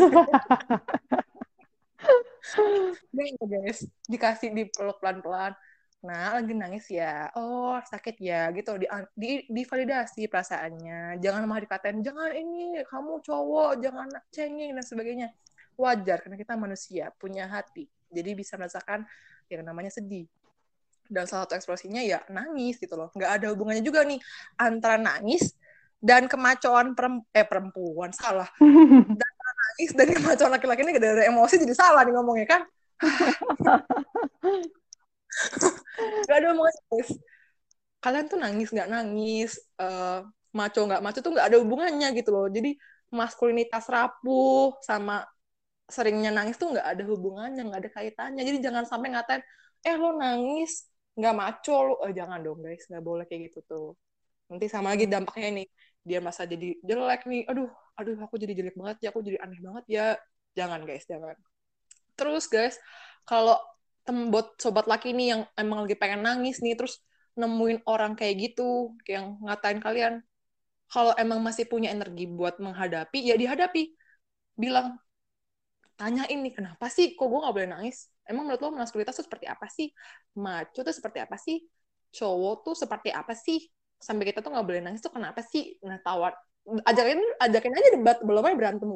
[3.16, 5.56] Jangan guys dikasih dipeluk pelan-pelan.
[6.04, 7.32] Nah lagi nangis ya?
[7.38, 8.52] Oh sakit ya?
[8.52, 8.68] Gitu.
[8.76, 8.86] Di,
[9.16, 11.22] di divalidasi perasaannya.
[11.24, 15.32] Jangan malah dikatain jangan ini kamu cowok jangan cengeng dan sebagainya
[15.76, 17.88] wajar karena kita manusia punya hati.
[18.12, 19.08] Jadi bisa merasakan
[19.48, 20.28] yang namanya sedih.
[21.08, 23.12] Dan salah satu ekspresinya ya nangis gitu loh.
[23.12, 24.20] Nggak ada hubungannya juga nih
[24.56, 25.52] antara nangis
[26.02, 28.10] dan kemacoan perem eh perempuan.
[28.12, 28.48] Salah.
[29.72, 32.62] Nangis dan kemacoan laki-laki ini gara-gara emosi jadi salah nih ngomongnya kan?
[36.28, 37.10] Gak ada hubungannya guys.
[38.02, 40.20] Kalian tuh nangis nggak nangis eh
[40.52, 42.46] maco nggak maco tuh nggak ada hubungannya gitu loh.
[42.52, 42.76] Jadi
[43.12, 45.24] maskulinitas rapuh sama
[45.92, 48.42] seringnya nangis tuh nggak ada hubungannya nggak ada kaitannya.
[48.48, 49.42] Jadi jangan sampai ngatain
[49.84, 50.88] eh lo nangis
[51.18, 51.94] nggak maco lo.
[52.08, 53.88] Eh, jangan dong guys nggak boleh kayak gitu tuh.
[54.48, 55.66] Nanti sama lagi dampaknya nih
[56.02, 57.42] dia masa jadi jelek nih.
[57.50, 60.06] Aduh aduh aku jadi jelek banget ya aku jadi aneh banget ya.
[60.58, 61.36] Jangan guys jangan.
[62.16, 62.76] Terus guys
[63.28, 63.56] kalau
[64.02, 66.98] tembot sobat laki nih yang emang lagi pengen nangis nih terus
[67.38, 70.20] nemuin orang kayak gitu yang ngatain kalian
[70.92, 73.96] kalau emang masih punya energi buat menghadapi ya dihadapi.
[74.52, 75.00] Bilang
[76.02, 77.14] tanya ini kenapa sih?
[77.14, 78.10] Kok gue nggak boleh nangis?
[78.26, 79.94] Emang menurut lo maskulinitas tuh seperti apa sih?
[80.34, 81.62] Maco tuh seperti apa sih?
[82.10, 83.70] Cowok tuh seperti apa sih?
[84.02, 85.78] Sampai kita tuh nggak boleh nangis tuh kenapa sih?
[85.86, 88.86] Nah tawar ajakin ajakin aja debat belum aja berantem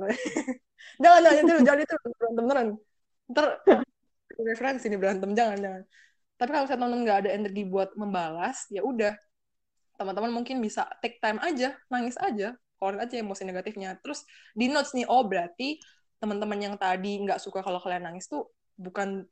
[1.03, 2.69] jangan jangan itu jangan itu berantem beneran
[3.27, 3.47] ntar
[4.51, 5.83] referensi ini berantem jangan jangan.
[6.37, 9.17] Tapi kalau saya teman nggak ada energi buat membalas ya udah.
[9.97, 12.53] Teman-teman mungkin bisa take time aja nangis aja.
[12.77, 13.97] Keluarin aja emosi negatifnya.
[14.05, 15.81] Terus di notes nih oh berarti
[16.17, 19.25] teman-teman yang tadi nggak suka kalau kalian nangis tuh bukan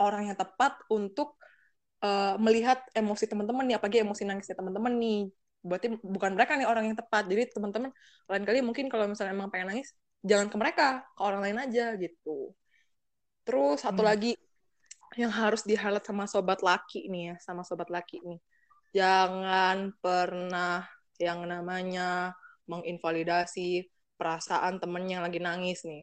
[0.00, 1.38] orang yang tepat untuk
[2.02, 5.22] uh, melihat emosi teman-teman nih apalagi emosi nangisnya teman-teman nih.
[5.64, 7.24] Berarti bukan mereka nih orang yang tepat.
[7.24, 7.90] Jadi teman-teman
[8.28, 11.96] lain kali mungkin kalau misalnya emang pengen nangis jangan ke mereka ke orang lain aja
[11.96, 12.52] gitu.
[13.44, 14.08] Terus satu hmm.
[14.08, 14.32] lagi
[15.14, 18.40] yang harus di highlight sama sobat laki nih ya sama sobat laki nih.
[18.94, 20.86] Jangan pernah
[21.20, 22.34] yang namanya
[22.66, 26.02] menginvalidasi perasaan temen yang lagi nangis nih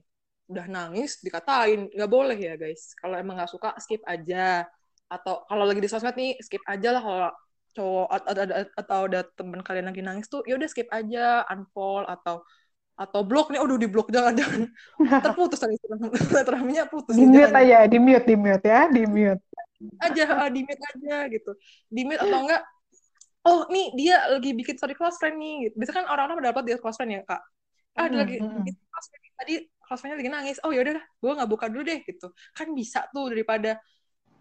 [0.52, 4.68] udah nangis dikatain nggak boleh ya guys kalau emang nggak suka skip aja
[5.08, 7.32] atau kalau lagi di sosmed nih skip aja lah kalau
[7.72, 12.04] cowok atau ada atau ada temen kalian lagi nangis tuh ya udah skip aja unfollow
[12.04, 12.44] atau
[12.92, 14.70] atau blok nih, aduh di blok jangan jangan
[15.26, 15.74] terputus tadi
[16.22, 17.18] silaturahminya putus.
[17.18, 19.42] Di mute aja, di mute, di mute ya, di mute.
[19.98, 21.52] Aja, di mute aja gitu.
[21.90, 22.62] Di mute atau enggak
[23.46, 25.76] oh nih dia lagi bikin story close friend nih gitu.
[25.82, 27.42] biasanya kan orang-orang mendapat dia close friend ya kak
[27.98, 28.64] ah dia lagi mm-hmm.
[28.66, 29.54] bikin close friend tadi
[30.00, 30.58] friendnya lagi nangis.
[30.64, 32.32] Oh yaudah gue nggak buka dulu deh gitu.
[32.56, 33.80] Kan bisa tuh daripada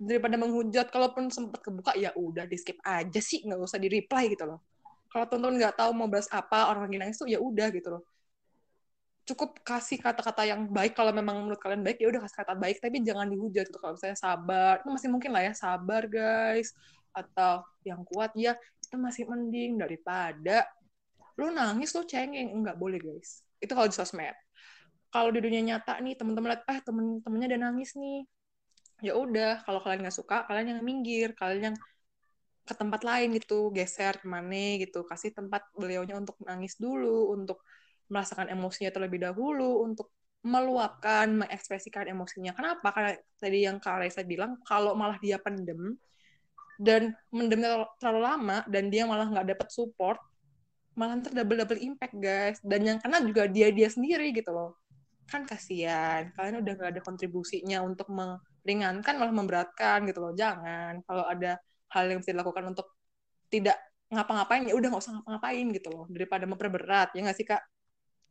[0.01, 0.89] daripada menghujat.
[0.89, 3.43] Kalaupun sempat kebuka ya udah di skip aja sih.
[3.47, 4.61] Nggak usah di reply gitu loh.
[5.11, 8.03] Kalau teman-teman nggak tahu mau bahas apa orang lagi nangis tuh ya udah gitu loh.
[9.27, 10.95] Cukup kasih kata-kata yang baik.
[10.95, 12.79] Kalau memang menurut kalian baik ya udah kasih kata baik.
[12.79, 13.79] Tapi jangan dihujat gitu.
[13.79, 15.53] Kalau misalnya sabar itu masih mungkin lah ya.
[15.55, 16.75] Sabar guys.
[17.11, 18.55] Atau yang kuat ya
[18.87, 20.67] itu masih mending daripada
[21.35, 22.55] lu nangis lu cengeng.
[22.55, 23.43] Enggak boleh guys.
[23.61, 24.33] Itu kalau di sosmed
[25.11, 28.23] kalau di dunia nyata nih teman-teman lihat eh temen-temennya udah nangis nih.
[29.03, 31.77] Ya udah kalau kalian nggak suka kalian yang minggir kalian yang
[32.63, 35.03] ke tempat lain gitu geser ke mana gitu.
[35.03, 37.67] Kasih tempat beliaunya untuk nangis dulu untuk
[38.07, 40.15] merasakan emosinya terlebih dahulu untuk
[40.47, 42.55] meluapkan mengekspresikan emosinya.
[42.55, 42.95] Kenapa?
[42.95, 45.99] Karena tadi yang kak Raisa bilang kalau malah dia pendem
[46.81, 50.17] dan mendemnya terlalu lama dan dia malah nggak dapat support
[50.97, 52.59] malah ntar double double impact guys.
[52.63, 54.79] Dan yang kena juga dia dia sendiri gitu loh
[55.31, 61.25] kan kasihan kalian udah nggak ada kontribusinya untuk meringankan malah memberatkan gitu loh jangan kalau
[61.25, 61.63] ada
[61.95, 62.99] hal yang bisa dilakukan untuk
[63.47, 63.79] tidak
[64.11, 67.63] ngapa-ngapain ya udah nggak usah ngapa-ngapain gitu loh daripada memperberat ya nggak sih kak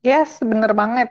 [0.03, 1.09] yes bener banget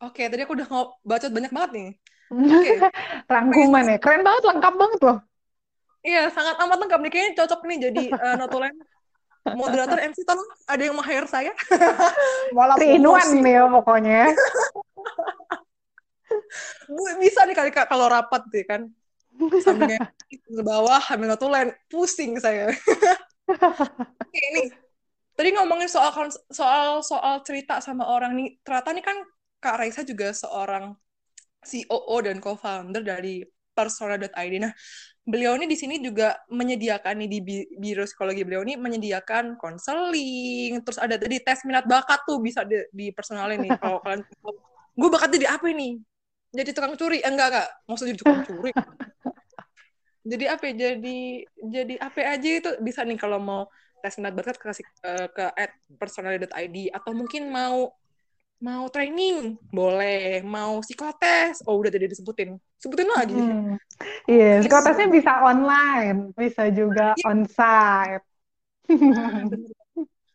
[0.00, 0.68] oke tadi aku udah
[1.04, 1.90] bacot banyak banget nih
[2.32, 2.76] okay.
[3.32, 5.18] rangkuman ya keren banget lengkap banget loh
[5.98, 7.10] Iya, sangat amat lengkap nih.
[7.10, 8.74] Kayaknya cocok nih jadi uh, notulen.
[9.46, 11.52] Moderator MC tolong ada yang mau hire saya?
[12.56, 14.22] Malah Trinuan nih ya pokoknya.
[17.22, 18.88] Bisa nih kali kalau rapat deh kan.
[19.62, 19.96] Sambil
[20.28, 22.74] ke bawah ambil notulen, pusing saya.
[24.28, 24.68] Oke nih.
[25.38, 26.10] Tadi ngomongin soal
[26.50, 28.58] soal soal cerita sama orang nih.
[28.66, 29.16] Ternyata nih kan
[29.62, 30.92] Kak Raisa juga seorang
[31.62, 33.46] COO dan co-founder dari
[33.78, 34.54] persona.id.
[34.58, 34.74] Nah,
[35.28, 37.38] beliau ini di sini juga menyediakan nih di
[37.76, 42.80] biro psikologi beliau ini menyediakan konseling terus ada tadi tes minat bakat tuh bisa di,
[42.88, 44.24] di personalin nih kalau kalian
[44.98, 46.02] gue bakatnya di apa ini?
[46.50, 47.22] Jadi tukang curi?
[47.22, 47.68] Eh, enggak enggak.
[47.86, 48.72] Maksudnya jadi tukang curi.
[50.28, 50.72] Jadi apa ya?
[50.76, 51.18] jadi
[51.56, 53.64] jadi apa aja itu bisa nih kalau mau
[54.04, 57.96] tes minat bakat kasih uh, ke at personal.id atau mungkin mau
[58.58, 59.54] mau training?
[59.70, 60.42] Boleh.
[60.42, 61.62] Mau psikotes?
[61.66, 62.58] Oh udah tadi disebutin.
[62.78, 63.38] Sebutin lagi.
[63.38, 63.74] Hmm.
[64.30, 67.30] iya yeah, psikotesnya bisa online bisa juga yeah.
[67.30, 68.24] onsite.
[68.88, 69.44] Nah,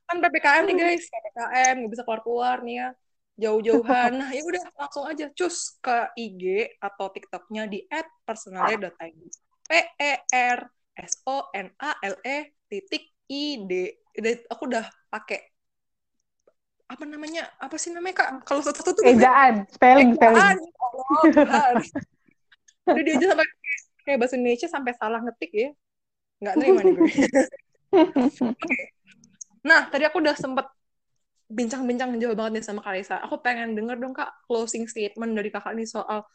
[0.08, 1.04] kan ppkm nih guys.
[1.08, 2.90] Ppkm nggak bisa keluar keluar nih ya.
[3.34, 4.12] Jauh-jauhan.
[4.20, 5.26] Nah ya udah langsung aja.
[5.34, 6.44] Cus ke IG
[6.78, 7.82] atau TikToknya di
[8.28, 9.22] @personalnya.id
[9.64, 10.60] p e r
[11.00, 12.38] s o n a l e
[12.70, 13.72] titik i d.
[14.52, 15.53] Aku udah pakai
[16.88, 18.30] apa namanya apa sih namanya kak?
[18.48, 20.40] Kalau satu-satu tuh ejaan spelling spelling.
[20.44, 21.80] Allah
[22.84, 23.48] udah dia aja sampai
[24.04, 25.70] kayak bahasa Indonesia sampai salah ngetik ya.
[26.44, 27.08] Nggak terima nih gue.
[29.64, 30.68] Nah tadi aku udah sempet
[31.48, 35.72] bincang-bincang jauh banget nih sama Kalisa aku pengen denger dong kak closing statement dari kakak
[35.72, 36.28] nih soal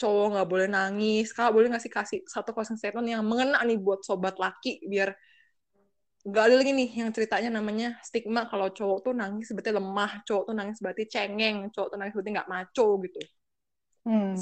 [0.00, 1.36] cowok nggak boleh nangis.
[1.36, 5.12] Kak boleh ngasih kasih satu closing statement yang mengena nih buat sobat laki biar
[6.26, 10.42] gak ada lagi nih yang ceritanya namanya stigma kalau cowok tuh nangis berarti lemah, cowok
[10.52, 13.20] tuh nangis berarti cengeng, cowok tuh nangis berarti nggak maco gitu.
[14.04, 14.32] Hmm.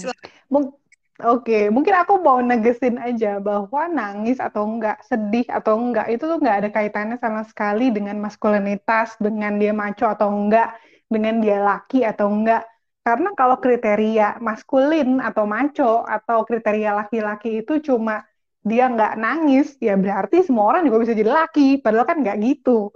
[0.51, 0.75] Mung
[1.19, 1.65] Oke, okay.
[1.67, 6.57] mungkin aku mau negesin aja bahwa nangis atau enggak, sedih atau enggak, itu tuh enggak
[6.63, 10.79] ada kaitannya sama sekali dengan maskulinitas, dengan dia maco atau enggak,
[11.11, 12.63] dengan dia laki atau enggak.
[13.03, 18.23] Karena kalau kriteria maskulin atau maco atau kriteria laki-laki itu cuma
[18.65, 21.81] dia nggak nangis, ya berarti semua orang juga bisa jadi laki.
[21.83, 22.91] Padahal kan nggak gitu.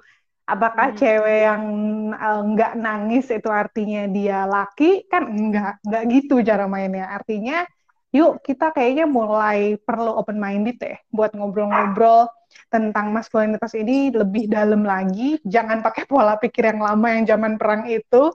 [0.48, 0.98] Apakah Hmm.
[0.98, 1.64] cewek yang
[2.12, 5.06] eh, nggak nangis itu artinya dia laki?
[5.12, 7.06] Kan enggak, enggak gitu cara mainnya.
[7.16, 7.64] Artinya,
[8.12, 12.28] yuk kita kayaknya mulai perlu open minded ya buat ngobrol-ngobrol
[12.68, 15.40] tentang maskulinitas ini lebih dalam lagi.
[15.46, 18.32] Jangan pakai pola pikir yang lama yang zaman perang itu.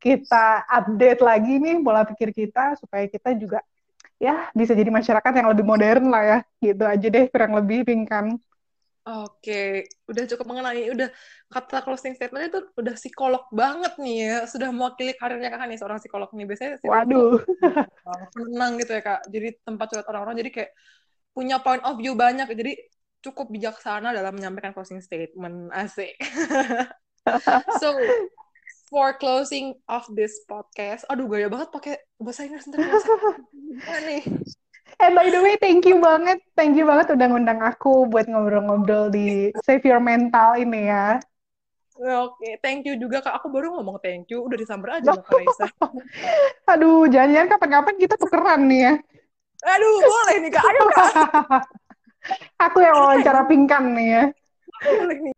[0.00, 3.60] Kita update lagi nih pola pikir kita supaya kita juga
[4.20, 6.38] ya bisa jadi masyarakat yang lebih modern lah ya.
[6.60, 8.36] Gitu aja deh kurang lebih Pinkan.
[9.00, 11.08] Oke, udah cukup mengenai, udah
[11.48, 15.98] kata closing statement itu udah psikolog banget nih ya, sudah mewakili karirnya kakak nih seorang
[15.98, 16.44] psikolog nih.
[16.44, 17.32] Biasanya psikolog Waduh.
[18.06, 20.70] uh, penenang gitu ya kak, jadi tempat curhat orang-orang, jadi kayak
[21.32, 22.72] punya point of view banyak, jadi
[23.24, 26.14] cukup bijaksana dalam menyampaikan closing statement, asik.
[27.78, 27.94] So,
[28.90, 32.82] for closing of this podcast, aduh gaya banget pakai bahasa Inggris ntar
[34.04, 34.22] nih?
[35.00, 39.08] Eh by the way, thank you banget, thank you banget udah ngundang aku buat ngobrol-ngobrol
[39.08, 41.16] di Save Your Mental ini ya.
[42.00, 43.38] Oke, thank you juga kak.
[43.38, 45.68] Aku baru ngomong thank you, udah disamber aja Kak Raisa.
[46.68, 48.94] Aduh, jangan-jangan kapan-kapan kita tukeran nih ya.
[49.78, 51.12] Aduh, boleh nih kak, ayo kak.
[52.68, 54.24] Aku yang wawancara pingkan nih ya.
[54.84, 55.32] Boleh nih.